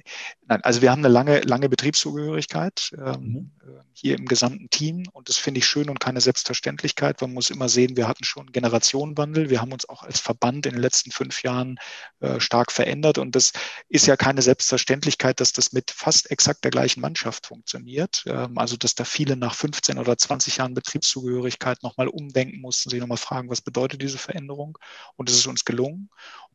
[0.47, 3.51] nein, also wir haben eine lange, lange Betriebszugehörigkeit ähm, mhm.
[3.63, 7.21] Äh, hier im gesamten Team und das finde ich schön und keine Selbstverständlichkeit.
[7.21, 9.51] Man muss immer sehen, wir hatten schon Generationenwandel.
[9.51, 11.79] Wir haben uns auch als Verband in den letzten fünf Jahren
[12.21, 13.53] äh, stark verändert und das
[13.89, 18.25] ist ja keine Selbstverständlichkeit, dass das mit fast exakt der gleichen Mannschaft funktioniert.
[18.27, 22.91] Ähm, also dass da viele nach 15 oder 20 Jahren Betriebszugehörigkeit nochmal umdenken muss mussten
[22.91, 24.79] sich nochmal fragen, was bedeutet diese Veränderung?
[25.17, 26.11] Und es ist uns gelungen.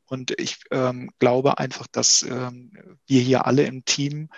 [0.05, 2.71] Und ich ähm, glaube einfach, dass ähm,
[3.07, 4.29] wir hier alle im Team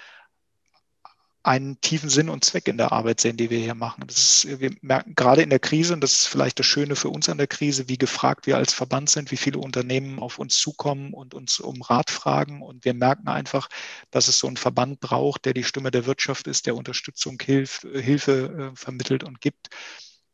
[1.46, 4.06] einen tiefen Sinn und Zweck in der Arbeit sehen, die wir hier machen.
[4.08, 7.28] Ist, wir merken gerade in der Krise, und das ist vielleicht das Schöne für uns
[7.28, 11.13] an der Krise, wie gefragt wir als Verband sind, wie viele Unternehmen auf uns zukommen
[11.13, 12.62] und uns um Rat fragen.
[12.62, 13.67] Und wir merken einfach,
[14.10, 17.86] dass es so einen Verband braucht, der die Stimme der Wirtschaft ist, der Unterstützung, Hilf,
[17.93, 19.69] Hilfe äh, vermittelt und gibt.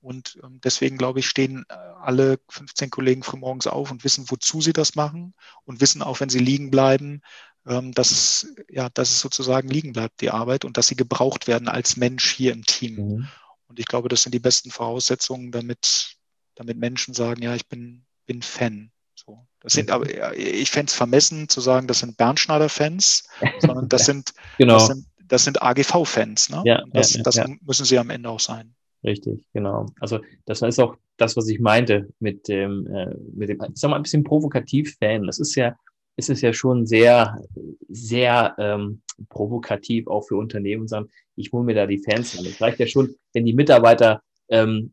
[0.01, 4.62] Und ähm, deswegen, glaube ich, stehen äh, alle 15 Kollegen frühmorgens auf und wissen, wozu
[4.62, 5.33] sie das machen
[5.65, 7.21] und wissen auch, wenn sie liegen bleiben,
[7.67, 11.47] ähm, dass, es, ja, dass es sozusagen liegen bleibt, die Arbeit, und dass sie gebraucht
[11.47, 12.95] werden als Mensch hier im Team.
[12.95, 13.27] Mhm.
[13.67, 16.15] Und ich glaube, das sind die besten Voraussetzungen, damit,
[16.55, 18.91] damit Menschen sagen, ja, ich bin, bin Fan.
[19.15, 19.45] So.
[19.59, 23.27] Das sind aber, ich fände es vermessen zu sagen, das sind Bernschneider-Fans,
[23.59, 24.75] sondern das sind, genau.
[24.75, 26.49] das sind, das sind AGV-Fans.
[26.49, 26.62] Ne?
[26.65, 27.47] Ja, das, ja, das ja.
[27.62, 28.73] müssen sie am Ende auch sein.
[29.03, 29.85] Richtig, genau.
[29.99, 33.89] Also das ist auch das, was ich meinte mit dem, äh, mit dem, ich sag
[33.89, 35.25] mal, ein bisschen provokativ Fan.
[35.25, 35.75] Das ist ja,
[36.17, 37.41] ist es ja schon sehr,
[37.88, 42.45] sehr ähm, provokativ auch für Unternehmen sagen, ich hole mir da die Fans an.
[42.45, 44.91] Es reicht ja schon, wenn die Mitarbeiter ähm,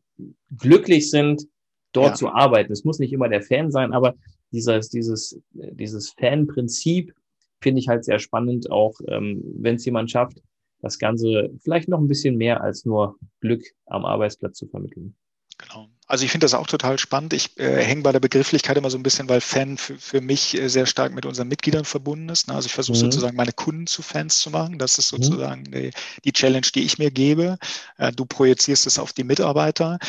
[0.57, 1.43] glücklich sind,
[1.91, 2.15] dort ja.
[2.15, 2.71] zu arbeiten.
[2.71, 4.15] Es muss nicht immer der Fan sein, aber
[4.51, 7.13] dieses, dieses, dieses Fan-Prinzip
[7.61, 10.41] finde ich halt sehr spannend, auch ähm, wenn es jemand schafft,
[10.81, 15.15] das Ganze vielleicht noch ein bisschen mehr als nur Glück am Arbeitsplatz zu vermitteln.
[15.57, 15.89] Genau.
[16.05, 17.33] Also ich finde das auch total spannend.
[17.33, 20.57] Ich äh, hänge bei der Begrifflichkeit immer so ein bisschen, weil Fan für, für mich
[20.57, 22.47] äh, sehr stark mit unseren Mitgliedern verbunden ist.
[22.47, 22.53] Ne?
[22.53, 23.01] Also ich versuche mhm.
[23.01, 24.77] sozusagen meine Kunden zu Fans zu machen.
[24.77, 25.23] Das ist mhm.
[25.23, 25.71] sozusagen mhm.
[25.71, 25.91] die,
[26.23, 27.57] die, Challenge, die ich mir gebe.
[27.97, 29.99] Äh, du projizierst es auf die Mitarbeiter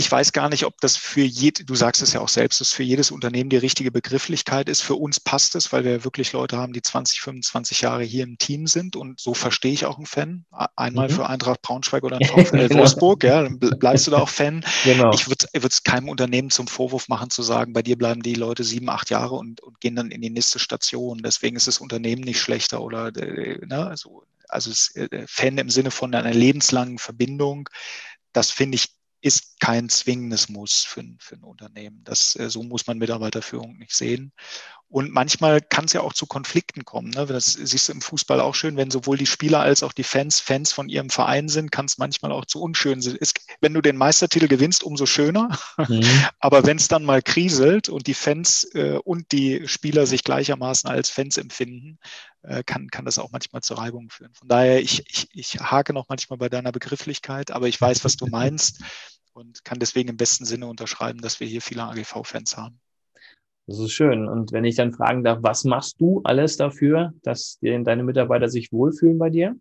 [0.00, 2.72] ich weiß gar nicht, ob das für jed, du sagst es ja auch selbst, dass
[2.72, 4.80] für jedes Unternehmen die richtige Begrifflichkeit ist.
[4.80, 8.38] Für uns passt es, weil wir wirklich Leute haben, die 20, 25 Jahre hier im
[8.38, 10.44] Team sind und so verstehe ich auch einen Fan.
[10.76, 11.14] Einmal mhm.
[11.14, 14.64] für Eintracht Braunschweig oder ein VfL Wolfsburg, ja, dann bleibst du da auch Fan.
[14.84, 15.12] Genau.
[15.12, 18.62] Ich würde es keinem Unternehmen zum Vorwurf machen zu sagen, bei dir bleiben die Leute
[18.62, 21.22] sieben, acht Jahre und, und gehen dann in die nächste Station.
[21.24, 24.70] Deswegen ist das Unternehmen nicht schlechter oder äh, ne, also, also
[25.26, 27.68] Fan im Sinne von einer lebenslangen Verbindung.
[28.32, 32.02] Das finde ich ist kein zwingendes Muss für, für ein Unternehmen.
[32.04, 34.32] Das, äh, so muss man Mitarbeiterführung nicht sehen.
[34.90, 37.10] Und manchmal kann es ja auch zu Konflikten kommen.
[37.10, 37.26] Ne?
[37.26, 40.40] Das siehst du im Fußball auch schön, wenn sowohl die Spieler als auch die Fans
[40.40, 43.18] Fans von ihrem Verein sind, kann es manchmal auch zu unschön sein.
[43.60, 45.58] Wenn du den Meistertitel gewinnst, umso schöner.
[45.76, 46.00] Mhm.
[46.40, 50.88] Aber wenn es dann mal kriselt und die Fans äh, und die Spieler sich gleichermaßen
[50.88, 51.98] als Fans empfinden,
[52.42, 54.32] äh, kann, kann das auch manchmal zu Reibungen führen.
[54.32, 58.16] Von daher, ich, ich, ich hake noch manchmal bei deiner Begrifflichkeit, aber ich weiß, was
[58.16, 58.82] du meinst
[59.32, 62.80] und kann deswegen im besten Sinne unterschreiben, dass wir hier viele AGV-Fans haben.
[63.68, 64.28] Das ist schön.
[64.28, 68.72] Und wenn ich dann fragen darf, was machst du alles dafür, dass deine Mitarbeiter sich
[68.72, 69.56] wohlfühlen bei dir?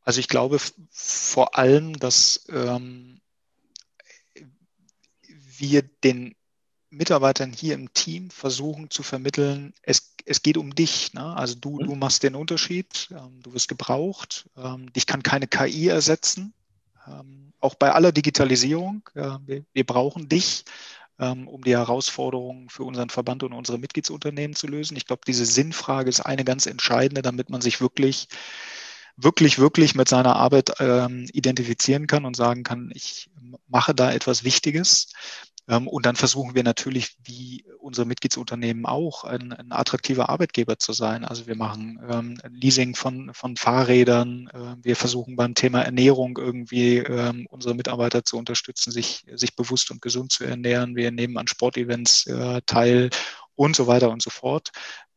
[0.00, 0.56] Also ich glaube
[0.88, 3.20] vor allem, dass ähm,
[5.58, 6.34] wir den
[6.88, 11.12] Mitarbeitern hier im Team versuchen zu vermitteln, es, es geht um dich.
[11.12, 11.36] Ne?
[11.36, 11.98] Also du, du mhm.
[11.98, 16.54] machst den Unterschied, ähm, du wirst gebraucht, ähm, dich kann keine KI ersetzen.
[17.06, 20.64] Ähm, auch bei aller Digitalisierung, äh, wir, wir brauchen dich
[21.18, 24.96] um die Herausforderungen für unseren Verband und unsere Mitgliedsunternehmen zu lösen.
[24.96, 28.28] Ich glaube, diese Sinnfrage ist eine ganz entscheidende, damit man sich wirklich
[29.16, 33.30] wirklich, wirklich mit seiner Arbeit ähm, identifizieren kann und sagen kann, ich
[33.68, 35.08] mache da etwas Wichtiges.
[35.68, 40.92] Ähm, und dann versuchen wir natürlich, wie unsere Mitgliedsunternehmen auch, ein, ein attraktiver Arbeitgeber zu
[40.92, 41.24] sein.
[41.24, 44.48] Also wir machen ähm, Leasing von, von Fahrrädern.
[44.52, 49.90] Äh, wir versuchen beim Thema Ernährung irgendwie ähm, unsere Mitarbeiter zu unterstützen, sich, sich bewusst
[49.90, 50.96] und gesund zu ernähren.
[50.96, 53.10] Wir nehmen an Sportevents äh, teil
[53.54, 54.70] und so weiter und so fort.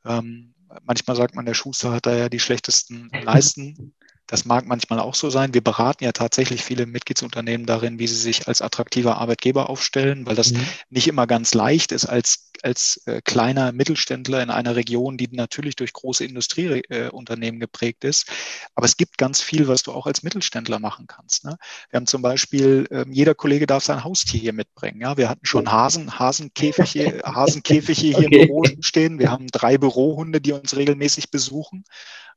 [0.05, 3.93] Ähm, manchmal sagt man, der Schuster hat da ja die schlechtesten Leisten.
[4.29, 5.55] Das mag manchmal auch so sein.
[5.55, 10.35] Wir beraten ja tatsächlich viele Mitgliedsunternehmen darin, wie sie sich als attraktiver Arbeitgeber aufstellen, weil
[10.35, 10.63] das mhm.
[10.91, 15.75] nicht immer ganz leicht ist als, als äh, kleiner Mittelständler in einer Region, die natürlich
[15.77, 18.27] durch große Industrieunternehmen äh, geprägt ist.
[18.75, 21.43] Aber es gibt ganz viel, was du auch als Mittelständler machen kannst.
[21.43, 21.57] Ne?
[21.89, 25.01] Wir haben zum Beispiel, äh, jeder Kollege darf sein Haustier hier mitbringen.
[25.01, 25.17] Ja?
[25.17, 28.25] Wir hatten schon Hasen, Hasenkäfige, Hasenkäfige hier okay.
[28.25, 29.17] im Büro stehen.
[29.17, 31.83] Wir haben drei Bürohunde, die uns regelmäßig besuchen.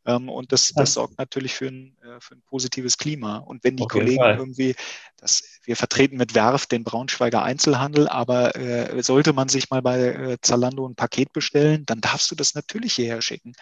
[0.04, 3.38] Ähm, und das, das sorgt natürlich für ein, äh, für ein positives Klima.
[3.38, 4.74] Und wenn die Auf Kollegen irgendwie,
[5.16, 9.98] das, wir vertreten mit Werf den Braunschweiger Einzelhandel, aber äh, sollte man sich mal bei
[10.00, 13.52] äh, Zalando ein Paket bestellen, dann darfst du das natürlich hierher schicken.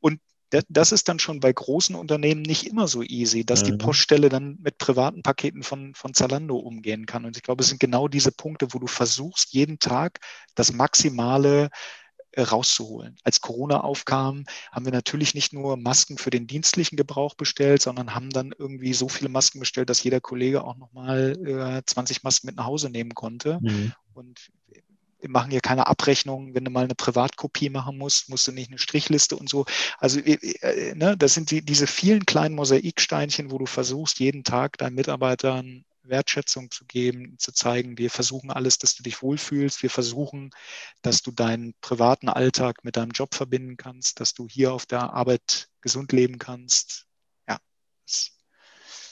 [0.00, 0.20] Und
[0.68, 3.66] das ist dann schon bei großen Unternehmen nicht immer so easy, dass mhm.
[3.66, 7.24] die Poststelle dann mit privaten Paketen von, von Zalando umgehen kann.
[7.24, 10.20] Und ich glaube, es sind genau diese Punkte, wo du versuchst, jeden Tag
[10.54, 11.70] das maximale
[12.38, 13.16] rauszuholen.
[13.22, 18.14] Als Corona aufkam, haben wir natürlich nicht nur Masken für den dienstlichen Gebrauch bestellt, sondern
[18.14, 22.48] haben dann irgendwie so viele Masken bestellt, dass jeder Kollege auch nochmal äh, 20 Masken
[22.48, 23.58] mit nach Hause nehmen konnte.
[23.60, 23.92] Mhm.
[24.14, 24.50] Und
[25.24, 28.68] wir machen hier keine Abrechnungen, wenn du mal eine Privatkopie machen musst, musst du nicht
[28.68, 29.64] eine Strichliste und so.
[29.98, 34.76] Also äh, ne, das sind die, diese vielen kleinen Mosaiksteinchen, wo du versuchst, jeden Tag
[34.76, 39.90] deinen Mitarbeitern Wertschätzung zu geben, zu zeigen, wir versuchen alles, dass du dich wohlfühlst, wir
[39.90, 40.50] versuchen,
[41.02, 45.14] dass du deinen privaten Alltag mit deinem Job verbinden kannst, dass du hier auf der
[45.14, 47.06] Arbeit gesund leben kannst.
[47.48, 47.58] Ja.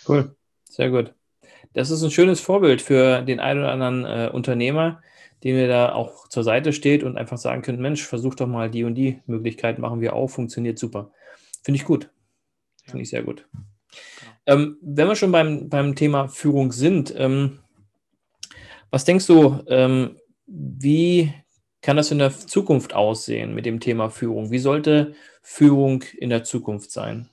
[0.06, 0.36] Cool,
[0.68, 1.14] sehr gut.
[1.72, 5.02] Das ist ein schönes Vorbild für den einen oder anderen äh, Unternehmer,
[5.42, 8.70] dem ihr da auch zur Seite steht und einfach sagen könnt, Mensch, versuch doch mal
[8.70, 11.12] die und die Möglichkeit, machen wir auch, funktioniert super.
[11.62, 12.10] Finde ich gut.
[12.84, 13.02] Finde ja.
[13.02, 13.48] ich sehr gut.
[14.20, 14.31] Genau.
[14.46, 17.60] Ähm, wenn wir schon beim, beim Thema Führung sind, ähm,
[18.90, 21.32] was denkst du, ähm, wie
[21.80, 24.50] kann das in der Zukunft aussehen mit dem Thema Führung?
[24.50, 27.28] Wie sollte Führung in der Zukunft sein?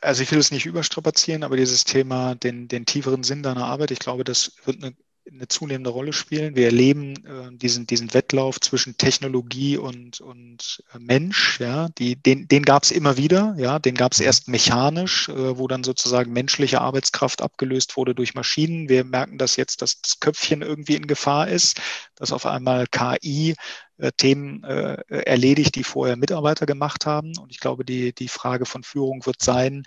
[0.00, 3.90] Also ich will es nicht überstrapazieren, aber dieses Thema, den, den tieferen Sinn deiner Arbeit,
[3.90, 4.94] ich glaube, das wird eine
[5.30, 6.56] eine zunehmende Rolle spielen.
[6.56, 11.60] Wir erleben äh, diesen, diesen Wettlauf zwischen Technologie und, und äh, Mensch.
[11.60, 13.54] Ja, die, den, den gab es immer wieder.
[13.58, 18.34] Ja, den gab es erst mechanisch, äh, wo dann sozusagen menschliche Arbeitskraft abgelöst wurde durch
[18.34, 18.88] Maschinen.
[18.88, 21.80] Wir merken, dass jetzt das, das Köpfchen irgendwie in Gefahr ist,
[22.14, 23.54] dass auf einmal KI
[23.98, 27.36] äh, Themen äh, erledigt, die vorher Mitarbeiter gemacht haben.
[27.38, 29.84] Und ich glaube, die, die Frage von Führung wird sein,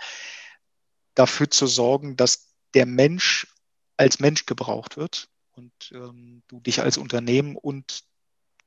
[1.15, 3.47] dafür zu sorgen, dass der Mensch
[3.97, 8.03] als Mensch gebraucht wird und ähm, du dich als Unternehmen und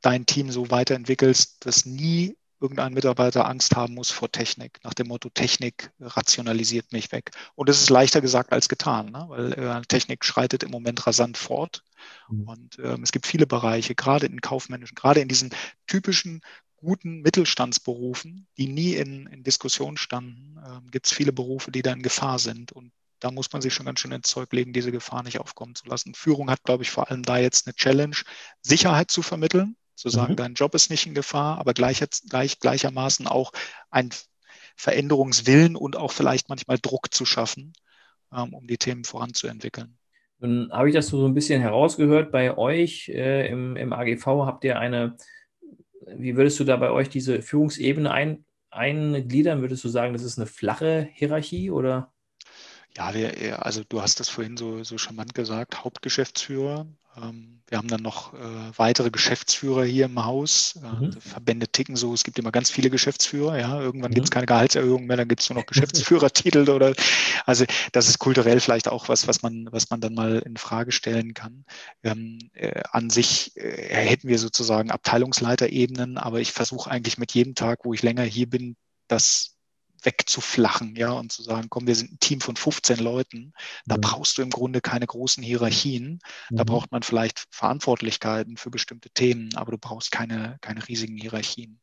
[0.00, 5.08] dein Team so weiterentwickelst, dass nie irgendein Mitarbeiter Angst haben muss vor Technik, nach dem
[5.08, 7.32] Motto, Technik rationalisiert mich weg.
[7.54, 9.26] Und das ist leichter gesagt als getan, ne?
[9.28, 11.82] weil äh, Technik schreitet im Moment rasant fort.
[12.28, 12.48] Mhm.
[12.48, 15.50] Und ähm, es gibt viele Bereiche, gerade in kaufmännischen, gerade in diesen
[15.86, 16.40] typischen
[16.76, 21.92] guten Mittelstandsberufen, die nie in, in Diskussion standen, äh, gibt es viele Berufe, die da
[21.92, 22.72] in Gefahr sind.
[22.72, 22.92] Und
[23.24, 25.86] da muss man sich schon ganz schön ins Zeug legen, diese Gefahr nicht aufkommen zu
[25.86, 26.12] lassen.
[26.14, 28.16] Führung hat, glaube ich, vor allem da jetzt eine Challenge,
[28.60, 30.36] Sicherheit zu vermitteln, zu sagen, mhm.
[30.36, 33.52] dein Job ist nicht in Gefahr, aber gleich, gleich, gleichermaßen auch
[33.90, 34.10] ein
[34.76, 37.72] Veränderungswillen und auch vielleicht manchmal Druck zu schaffen,
[38.30, 39.96] ähm, um die Themen voranzuentwickeln.
[40.40, 42.30] Nun habe ich das so ein bisschen herausgehört.
[42.30, 45.16] Bei euch äh, im, im AGV habt ihr eine,
[46.06, 49.62] wie würdest du da bei euch diese Führungsebene ein, eingliedern?
[49.62, 52.13] Würdest du sagen, das ist eine flache Hierarchie oder?
[52.96, 56.86] Ja, wir, also du hast das vorhin so, so charmant gesagt, Hauptgeschäftsführer.
[57.16, 58.38] Ähm, wir haben dann noch äh,
[58.76, 60.78] weitere Geschäftsführer hier im Haus.
[60.82, 61.12] Äh, mhm.
[61.12, 63.58] Verbände ticken so, es gibt immer ganz viele Geschäftsführer.
[63.58, 64.14] Ja, irgendwann mhm.
[64.14, 66.94] gibt es keine Gehaltserhöhung mehr, dann gibt es nur noch Geschäftsführertitel oder
[67.46, 70.92] also das ist kulturell vielleicht auch was, was man, was man dann mal in Frage
[70.92, 71.64] stellen kann.
[72.02, 77.54] Ähm, äh, an sich äh, hätten wir sozusagen Abteilungsleiterebenen, aber ich versuche eigentlich mit jedem
[77.54, 78.76] Tag, wo ich länger hier bin,
[79.08, 79.53] das
[80.04, 83.52] wegzuflachen, ja, und zu sagen, komm, wir sind ein Team von 15 Leuten.
[83.86, 84.02] Da mhm.
[84.02, 86.20] brauchst du im Grunde keine großen Hierarchien.
[86.50, 86.66] Da mhm.
[86.66, 91.80] braucht man vielleicht Verantwortlichkeiten für bestimmte Themen, aber du brauchst keine, keine riesigen Hierarchien.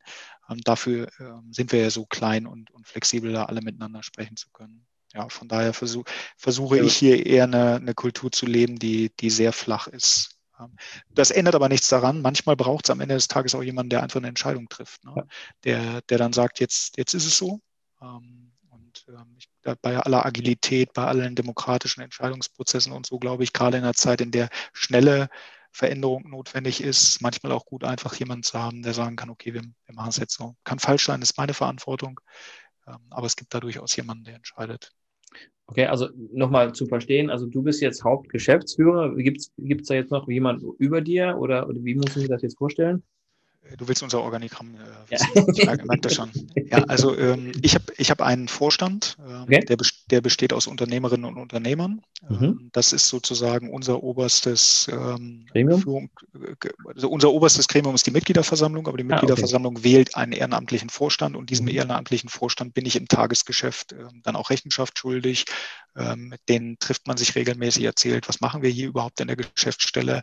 [0.50, 4.38] Ähm, dafür ähm, sind wir ja so klein und, und flexibel, da alle miteinander sprechen
[4.38, 4.86] zu können.
[5.14, 6.06] Ja, von daher versuch,
[6.38, 10.38] versuche ich hier eher eine, eine Kultur zu leben, die, die sehr flach ist.
[10.60, 10.76] Ähm,
[11.10, 12.22] das ändert aber nichts daran.
[12.22, 15.04] Manchmal braucht es am Ende des Tages auch jemanden, der einfach eine Entscheidung trifft.
[15.04, 15.28] Ne?
[15.64, 17.60] Der, der dann sagt, jetzt, jetzt ist es so.
[18.02, 19.50] Ähm, und ähm, ich,
[19.82, 24.22] bei aller Agilität, bei allen demokratischen Entscheidungsprozessen und so, glaube ich, gerade in einer Zeit,
[24.22, 25.30] in der schnelle
[25.72, 29.62] Veränderung notwendig ist, manchmal auch gut, einfach jemanden zu haben, der sagen kann, okay, wir,
[29.62, 30.56] wir machen es jetzt so.
[30.64, 32.20] Kann falsch sein, ist meine Verantwortung,
[32.88, 34.92] ähm, aber es gibt da durchaus jemanden, der entscheidet.
[35.68, 39.16] Okay, also nochmal zu verstehen, also du bist jetzt Hauptgeschäftsführer.
[39.16, 42.42] Gibt es da jetzt noch jemand über dir oder, oder wie muss ich mir das
[42.42, 43.04] jetzt vorstellen?
[43.78, 45.28] Du willst unser Organigramm äh, wissen.
[45.34, 45.46] Ja.
[45.54, 46.32] Ich merke, das schon.
[46.56, 49.60] Ja, also ähm, ich habe ich hab einen Vorstand, äh, okay.
[49.62, 49.78] der,
[50.10, 52.02] der besteht aus Unternehmerinnen und Unternehmern.
[52.28, 52.44] Mhm.
[52.44, 55.82] Ähm, das ist sozusagen unser oberstes ähm, Gremium.
[55.82, 56.10] Führung,
[56.86, 59.90] also unser oberstes Gremium ist die Mitgliederversammlung, aber die Mitgliederversammlung ah, okay.
[59.90, 61.76] wählt einen ehrenamtlichen Vorstand und diesem mhm.
[61.76, 65.46] ehrenamtlichen Vorstand bin ich im Tagesgeschäft äh, dann auch Rechenschaft schuldig.
[65.96, 69.36] Ähm, mit denen trifft man sich regelmäßig, erzählt, was machen wir hier überhaupt in der
[69.36, 70.22] Geschäftsstelle.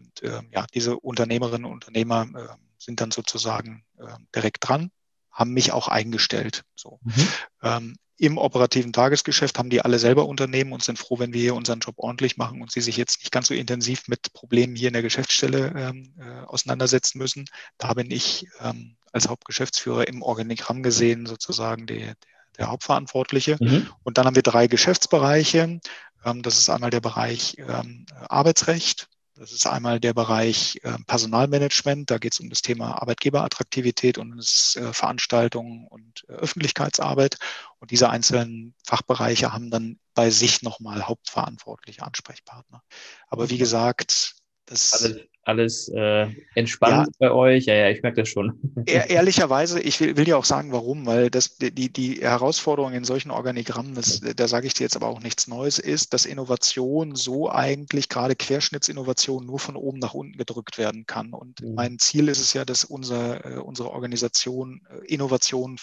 [0.00, 4.90] Und äh, ja, diese Unternehmerinnen und Unternehmer äh, sind dann sozusagen äh, direkt dran,
[5.30, 6.64] haben mich auch eingestellt.
[6.74, 6.98] So.
[7.02, 7.28] Mhm.
[7.62, 11.54] Ähm, Im operativen Tagesgeschäft haben die alle selber Unternehmen und sind froh, wenn wir hier
[11.54, 14.88] unseren Job ordentlich machen und sie sich jetzt nicht ganz so intensiv mit Problemen hier
[14.88, 17.44] in der Geschäftsstelle ähm, äh, auseinandersetzen müssen.
[17.78, 22.16] Da bin ich ähm, als Hauptgeschäftsführer im Organigramm gesehen sozusagen der, der,
[22.58, 23.56] der Hauptverantwortliche.
[23.60, 23.88] Mhm.
[24.02, 25.80] Und dann haben wir drei Geschäftsbereiche.
[26.24, 29.08] Ähm, das ist einmal der Bereich ähm, Arbeitsrecht,
[29.40, 32.10] das ist einmal der Bereich äh, Personalmanagement.
[32.10, 37.38] Da geht es um das Thema Arbeitgeberattraktivität und das, äh, Veranstaltungen und äh, Öffentlichkeitsarbeit.
[37.78, 42.82] Und diese einzelnen Fachbereiche haben dann bei sich nochmal hauptverantwortliche Ansprechpartner.
[43.28, 44.34] Aber wie gesagt,
[44.66, 47.28] Das alles, alles äh, entspannt ja.
[47.28, 47.66] bei euch.
[47.66, 48.58] Ja, ja, ich merke das schon.
[48.86, 53.30] ehrlicherweise, ich will, will ja auch sagen, warum, weil das, die, die Herausforderung in solchen
[53.30, 57.50] Organigrammen, das, da sage ich dir jetzt aber auch nichts Neues, ist, dass Innovation so
[57.50, 61.32] eigentlich gerade Querschnittsinnovation nur von oben nach unten gedrückt werden kann.
[61.32, 61.74] Und mhm.
[61.74, 65.78] mein Ziel ist es ja, dass unser, äh, unsere Organisation äh, Innovation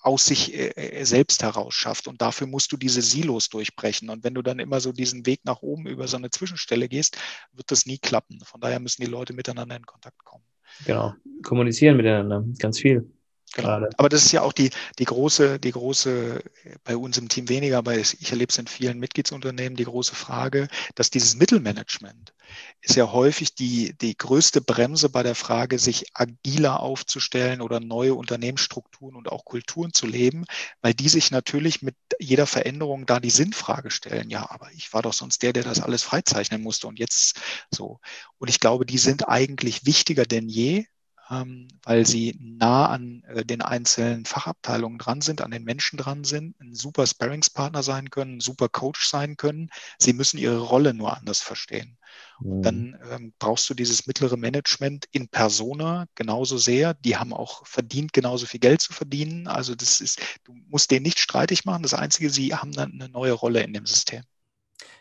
[0.00, 2.08] aus sich äh, äh, selbst heraus schafft.
[2.08, 4.10] Und dafür musst du diese Silos durchbrechen.
[4.10, 7.18] Und wenn du dann immer so diesen Weg nach oben über so eine Zwischenstelle gehst,
[7.52, 8.40] wird das nie klappen.
[8.44, 10.44] Von daher müssen die Leute miteinander in Kontakt kommen.
[10.84, 13.10] Genau, kommunizieren miteinander, ganz viel.
[13.54, 13.86] Genau.
[13.96, 16.42] Aber das ist ja auch die, die große, die große,
[16.84, 20.68] bei uns im Team weniger, aber ich erlebe es in vielen Mitgliedsunternehmen, die große Frage,
[20.94, 22.32] dass dieses Mittelmanagement
[22.80, 28.14] ist ja häufig die, die größte Bremse bei der Frage, sich agiler aufzustellen oder neue
[28.14, 30.44] Unternehmensstrukturen und auch Kulturen zu leben,
[30.80, 34.30] weil die sich natürlich mit jeder Veränderung da die Sinnfrage stellen.
[34.30, 38.00] Ja, aber ich war doch sonst der, der das alles freizeichnen musste und jetzt so.
[38.38, 40.86] Und ich glaube, die sind eigentlich wichtiger denn je,
[41.28, 46.58] weil sie nah an äh, den einzelnen Fachabteilungen dran sind, an den Menschen dran sind,
[46.60, 49.68] ein super Sparringspartner sein können, ein super Coach sein können.
[49.98, 51.98] Sie müssen ihre Rolle nur anders verstehen.
[52.40, 52.96] Und dann mhm.
[53.10, 56.94] ähm, brauchst du dieses mittlere Management in Persona genauso sehr.
[56.94, 59.48] Die haben auch verdient, genauso viel Geld zu verdienen.
[59.48, 61.82] Also das ist, du musst denen nicht streitig machen.
[61.82, 64.22] Das Einzige, sie haben dann eine neue Rolle in dem System.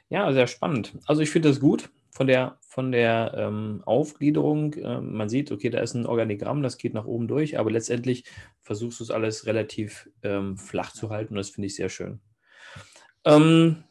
[0.09, 0.93] Ja, sehr spannend.
[1.05, 4.73] Also ich finde das gut von der, von der ähm, Aufgliederung.
[4.73, 8.23] Äh, man sieht, okay, da ist ein Organigramm, das geht nach oben durch, aber letztendlich
[8.63, 12.19] versuchst du es alles relativ ähm, flach zu halten und das finde ich sehr schön.
[13.23, 13.83] Ähm,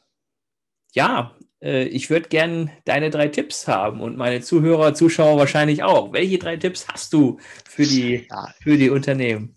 [0.93, 6.13] ja, äh, ich würde gerne deine drei Tipps haben und meine Zuhörer, Zuschauer wahrscheinlich auch.
[6.13, 8.27] Welche drei Tipps hast du für die,
[8.61, 9.56] für die Unternehmen?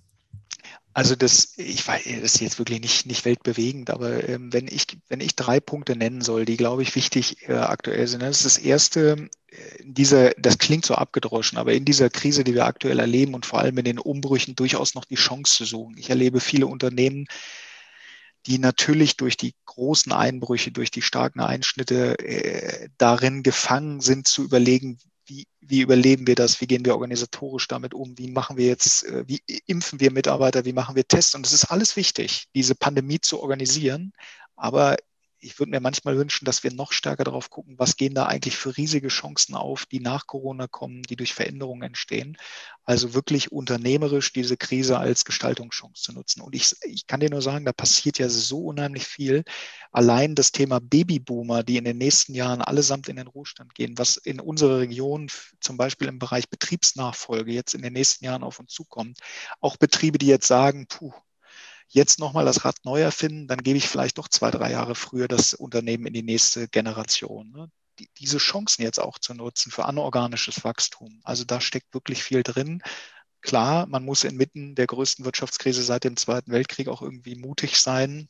[0.94, 4.86] Also das, ich weiß, das ist jetzt wirklich nicht, nicht weltbewegend, aber ähm, wenn ich,
[5.08, 8.46] wenn ich drei Punkte nennen soll, die glaube ich wichtig äh, aktuell sind, das ist
[8.46, 13.00] das erste, äh, diese, das klingt so abgedroschen, aber in dieser Krise, die wir aktuell
[13.00, 15.96] erleben und vor allem in den Umbrüchen durchaus noch die Chance zu suchen.
[15.98, 17.28] Ich erlebe viele Unternehmen,
[18.48, 24.44] die natürlich durch die großen Einbrüche, durch die starken Einschnitte äh, darin gefangen sind zu
[24.44, 24.98] überlegen,
[25.30, 29.06] wie, wie überleben wir das, wie gehen wir organisatorisch damit um, wie machen wir jetzt,
[29.06, 31.36] äh, wie impfen wir Mitarbeiter, wie machen wir Tests.
[31.36, 34.12] Und es ist alles wichtig, diese Pandemie zu organisieren.
[34.56, 34.98] Aber
[35.42, 38.58] ich würde mir manchmal wünschen, dass wir noch stärker darauf gucken, was gehen da eigentlich
[38.58, 42.38] für riesige Chancen auf, die nach Corona kommen, die durch Veränderungen entstehen.
[42.84, 46.42] Also wirklich unternehmerisch diese Krise als Gestaltungschance zu nutzen.
[46.42, 49.44] Und ich, ich kann dir nur sagen, da passiert ja so unheimlich viel.
[49.92, 54.18] Allein das Thema Babyboomer, die in den nächsten Jahren allesamt in den Ruhestand gehen, was
[54.18, 55.30] in unserer Region
[55.62, 59.20] zum Beispiel im Bereich Betriebsnachfolge jetzt in den nächsten Jahren auf uns zukommt.
[59.62, 61.14] Auch Betriebe, die jetzt sagen, puh,
[61.90, 65.28] jetzt nochmal das Rad neu erfinden, dann gebe ich vielleicht doch zwei, drei Jahre früher
[65.28, 67.52] das Unternehmen in die nächste Generation.
[67.52, 67.70] Ne?
[68.00, 71.20] Die, diese Chancen jetzt auch zu nutzen für anorganisches Wachstum.
[71.24, 72.82] Also da steckt wirklich viel drin.
[73.42, 78.30] Klar, man muss inmitten der größten Wirtschaftskrise seit dem Zweiten Weltkrieg auch irgendwie mutig sein,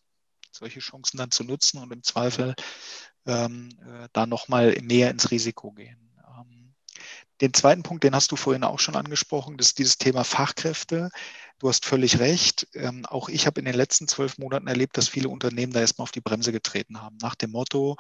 [0.52, 2.56] solche Chancen dann zu nutzen und im Zweifel
[3.26, 6.12] ähm, äh, da nochmal mehr ins Risiko gehen.
[6.38, 6.76] Ähm,
[7.41, 11.10] den zweiten Punkt, den hast du vorhin auch schon angesprochen, das ist dieses Thema Fachkräfte.
[11.60, 12.67] Du hast völlig recht.
[12.74, 16.04] Ähm, auch ich habe in den letzten zwölf Monaten erlebt, dass viele Unternehmen da erstmal
[16.04, 17.17] auf die Bremse getreten haben.
[17.22, 17.98] Nach dem Motto,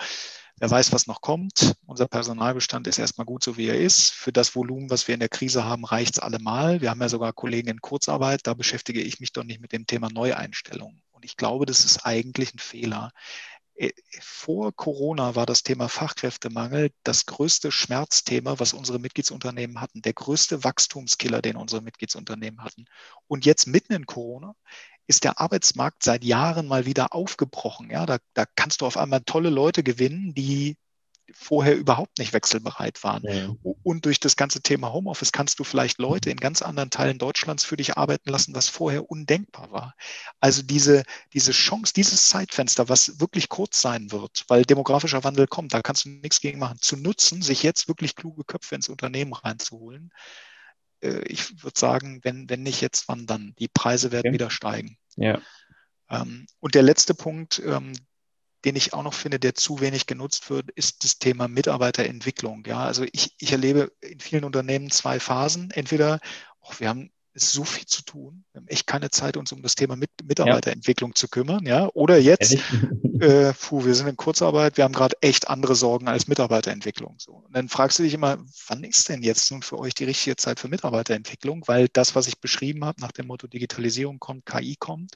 [0.55, 1.75] wer weiß, was noch kommt.
[1.85, 4.11] Unser Personalbestand ist erstmal gut, so wie er ist.
[4.11, 6.79] Für das Volumen, was wir in der Krise haben, reicht es allemal.
[6.79, 8.47] Wir haben ja sogar Kollegen in Kurzarbeit.
[8.47, 11.01] Da beschäftige ich mich doch nicht mit dem Thema Neueinstellung.
[11.11, 13.11] Und ich glaube, das ist eigentlich ein Fehler.
[13.79, 20.13] Äh, vor Corona war das Thema Fachkräftemangel das größte Schmerzthema, was unsere Mitgliedsunternehmen hatten, der
[20.13, 22.85] größte Wachstumskiller, den unsere Mitgliedsunternehmen hatten.
[23.27, 24.53] Und jetzt mitten in Corona
[25.07, 27.89] ist der Arbeitsmarkt seit Jahren mal wieder aufgebrochen.
[27.89, 30.77] Ja, da, da kannst du auf einmal tolle Leute gewinnen, die
[31.33, 33.23] vorher überhaupt nicht wechselbereit waren.
[33.23, 33.55] Ja.
[33.83, 37.63] Und durch das ganze Thema Homeoffice kannst du vielleicht Leute in ganz anderen Teilen Deutschlands
[37.63, 39.95] für dich arbeiten lassen, was vorher undenkbar war.
[40.39, 45.73] Also diese, diese Chance, dieses Zeitfenster, was wirklich kurz sein wird, weil demografischer Wandel kommt,
[45.73, 49.33] da kannst du nichts gegen machen, zu nutzen, sich jetzt wirklich kluge Köpfe ins Unternehmen
[49.33, 50.11] reinzuholen.
[51.01, 53.53] Äh, ich würde sagen, wenn, wenn nicht jetzt, wann dann?
[53.59, 54.33] Die Preise werden ja.
[54.33, 54.97] wieder steigen.
[55.15, 55.39] Ja.
[56.09, 57.93] Ähm, und der letzte Punkt, ähm,
[58.65, 62.63] den ich auch noch finde, der zu wenig genutzt wird, ist das Thema Mitarbeiterentwicklung.
[62.65, 65.71] Ja, also ich, ich erlebe in vielen Unternehmen zwei Phasen.
[65.71, 66.19] Entweder,
[66.61, 69.75] oh, wir haben so viel zu tun, wir haben echt keine Zeit, uns um das
[69.75, 71.15] Thema Mit Mitarbeiterentwicklung ja.
[71.15, 71.65] zu kümmern.
[71.65, 72.53] Ja, oder jetzt,
[73.21, 77.15] äh, puh, wir sind in Kurzarbeit, wir haben gerade echt andere Sorgen als Mitarbeiterentwicklung.
[77.19, 77.33] So.
[77.33, 78.37] Und dann fragst du dich immer,
[78.67, 81.63] wann ist denn jetzt nun für euch die richtige Zeit für Mitarbeiterentwicklung?
[81.67, 85.15] Weil das, was ich beschrieben habe, nach dem Motto Digitalisierung kommt, KI kommt,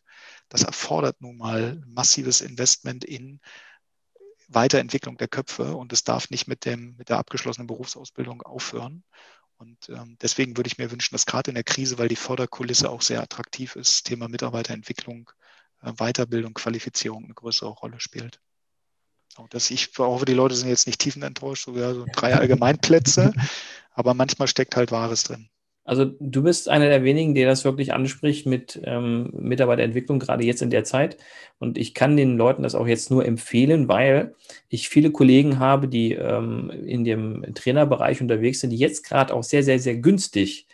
[0.49, 3.39] das erfordert nun mal massives Investment in
[4.47, 9.03] Weiterentwicklung der Köpfe und es darf nicht mit, dem, mit der abgeschlossenen Berufsausbildung aufhören.
[9.64, 12.89] Und ähm, deswegen würde ich mir wünschen, dass gerade in der Krise, weil die Förderkulisse
[12.89, 15.32] auch sehr attraktiv ist, Thema Mitarbeiterentwicklung,
[15.82, 18.41] äh, Weiterbildung, Qualifizierung eine größere Rolle spielt.
[19.38, 23.32] Und dass ich hoffe, die Leute sind jetzt nicht tiefenenttäuscht, so, ja, so drei Allgemeinplätze,
[23.91, 25.49] aber manchmal steckt halt Wahres drin.
[25.86, 30.61] Also du bist einer der wenigen, der das wirklich anspricht mit ähm, Mitarbeiterentwicklung, gerade jetzt
[30.61, 31.17] in der Zeit.
[31.59, 34.34] Und ich kann den Leuten das auch jetzt nur empfehlen, weil
[34.69, 39.43] ich viele Kollegen habe, die ähm, in dem Trainerbereich unterwegs sind, die jetzt gerade auch
[39.43, 40.67] sehr, sehr, sehr günstig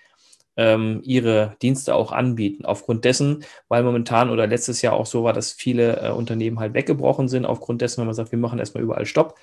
[0.57, 2.65] ähm, ihre Dienste auch anbieten.
[2.65, 6.73] Aufgrund dessen, weil momentan oder letztes Jahr auch so war, dass viele äh, Unternehmen halt
[6.73, 9.35] weggebrochen sind, aufgrund dessen, wenn man sagt, wir machen erstmal überall Stopp.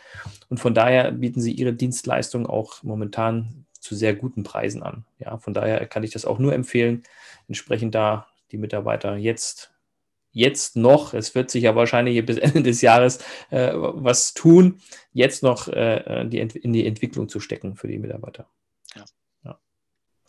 [0.49, 5.05] Und von daher bieten sie ihre Dienstleistungen auch momentan zu sehr guten Preisen an.
[5.19, 7.03] Ja, von daher kann ich das auch nur empfehlen,
[7.49, 9.73] entsprechend da die Mitarbeiter jetzt
[10.33, 13.21] jetzt noch, es wird sich ja wahrscheinlich bis Ende des Jahres
[13.51, 14.81] äh, was tun,
[15.15, 18.47] jetzt noch äh, die, in die Entwicklung zu stecken für die Mitarbeiter.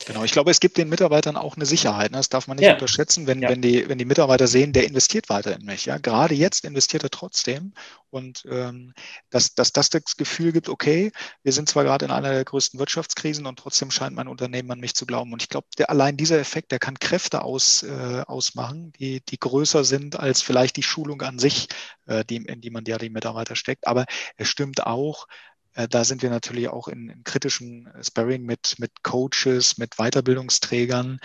[0.06, 2.12] Genau, ich glaube, es gibt den Mitarbeitern auch eine Sicherheit.
[2.12, 2.18] Ne?
[2.18, 2.74] Das darf man nicht ja.
[2.74, 3.48] unterschätzen, wenn, ja.
[3.48, 5.86] wenn, die, wenn die Mitarbeiter sehen, der investiert weiter in mich.
[5.86, 5.98] Ja?
[5.98, 7.72] Gerade jetzt investiert er trotzdem.
[8.10, 8.94] Und ähm,
[9.28, 11.10] dass, dass das das Gefühl gibt, okay,
[11.42, 14.80] wir sind zwar gerade in einer der größten Wirtschaftskrisen und trotzdem scheint mein Unternehmen an
[14.80, 15.32] mich zu glauben.
[15.32, 19.38] Und ich glaube, der, allein dieser Effekt, der kann Kräfte aus, äh, ausmachen, die, die
[19.38, 21.68] größer sind als vielleicht die Schulung an sich,
[22.06, 23.86] äh, die, in die man ja die Mitarbeiter steckt.
[23.86, 25.26] Aber es stimmt auch,
[25.74, 31.20] da sind wir natürlich auch in, in kritischem Sparring mit, mit Coaches, mit Weiterbildungsträgern.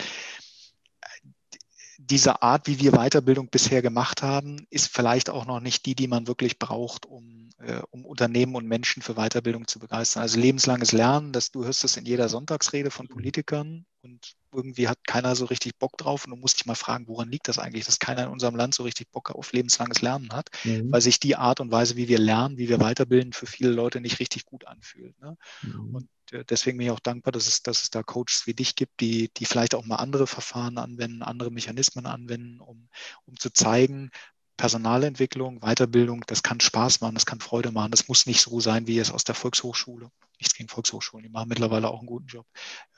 [2.10, 6.08] Diese Art, wie wir Weiterbildung bisher gemacht haben, ist vielleicht auch noch nicht die, die
[6.08, 10.22] man wirklich braucht, um, äh, um Unternehmen und Menschen für Weiterbildung zu begeistern.
[10.22, 14.98] Also lebenslanges Lernen, das, du hörst das in jeder Sonntagsrede von Politikern und irgendwie hat
[15.06, 17.86] keiner so richtig Bock drauf und du musst dich mal fragen, woran liegt das eigentlich,
[17.86, 20.92] dass keiner in unserem Land so richtig Bock auf lebenslanges Lernen hat, mhm.
[20.92, 24.00] weil sich die Art und Weise, wie wir lernen, wie wir weiterbilden, für viele Leute
[24.00, 25.18] nicht richtig gut anfühlt.
[25.20, 25.36] Ne?
[25.62, 25.94] Mhm.
[25.94, 26.08] Und
[26.48, 29.30] deswegen bin ich auch dankbar, dass es, dass es da Coaches wie dich gibt, die,
[29.36, 32.88] die vielleicht auch mal andere Verfahren anwenden, andere Mechanismen anwenden, um,
[33.26, 34.10] um zu zeigen,
[34.56, 37.90] Personalentwicklung, Weiterbildung, das kann Spaß machen, das kann Freude machen.
[37.90, 41.48] Das muss nicht so sein, wie es aus der Volkshochschule nichts gegen Volkshochschulen, die machen
[41.48, 42.46] mittlerweile auch einen guten Job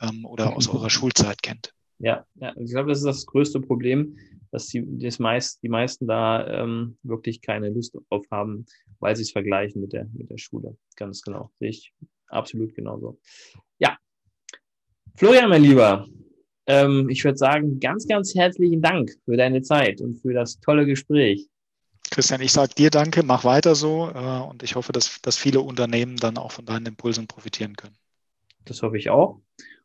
[0.01, 1.73] ähm, oder aus eurer Schulzeit kennt.
[1.99, 4.19] Ja, ja, ich glaube, das ist das größte Problem,
[4.51, 8.67] dass die, das meist, die meisten da ähm, wirklich keine Lust drauf haben,
[9.01, 10.77] weil sie es vergleichen mit der, mit der Schule.
[10.97, 11.51] Ganz genau.
[11.59, 11.93] Sehe ich
[12.29, 13.19] absolut genauso.
[13.79, 13.97] Ja.
[15.17, 16.07] Florian, mein Lieber,
[16.67, 20.87] ähm, ich würde sagen, ganz, ganz herzlichen Dank für deine Zeit und für das tolle
[20.87, 21.49] Gespräch.
[22.11, 25.61] Christian, ich sage dir danke, mach weiter so äh, und ich hoffe, dass, dass viele
[25.61, 27.97] Unternehmen dann auch von deinen Impulsen profitieren können.
[28.65, 29.41] Das hoffe ich auch.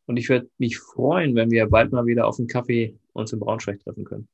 [0.05, 3.39] Und ich würde mich freuen, wenn wir bald mal wieder auf einen Kaffee uns in
[3.39, 4.27] Braunschweig treffen können.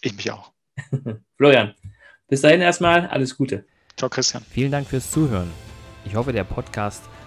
[0.00, 0.52] Ich mich auch.
[1.36, 1.74] Florian,
[2.28, 3.64] bis dahin erstmal alles Gute.
[3.96, 4.42] Ciao, Christian.
[4.50, 5.50] Vielen Dank fürs Zuhören.
[6.04, 7.04] Ich hoffe, der Podcast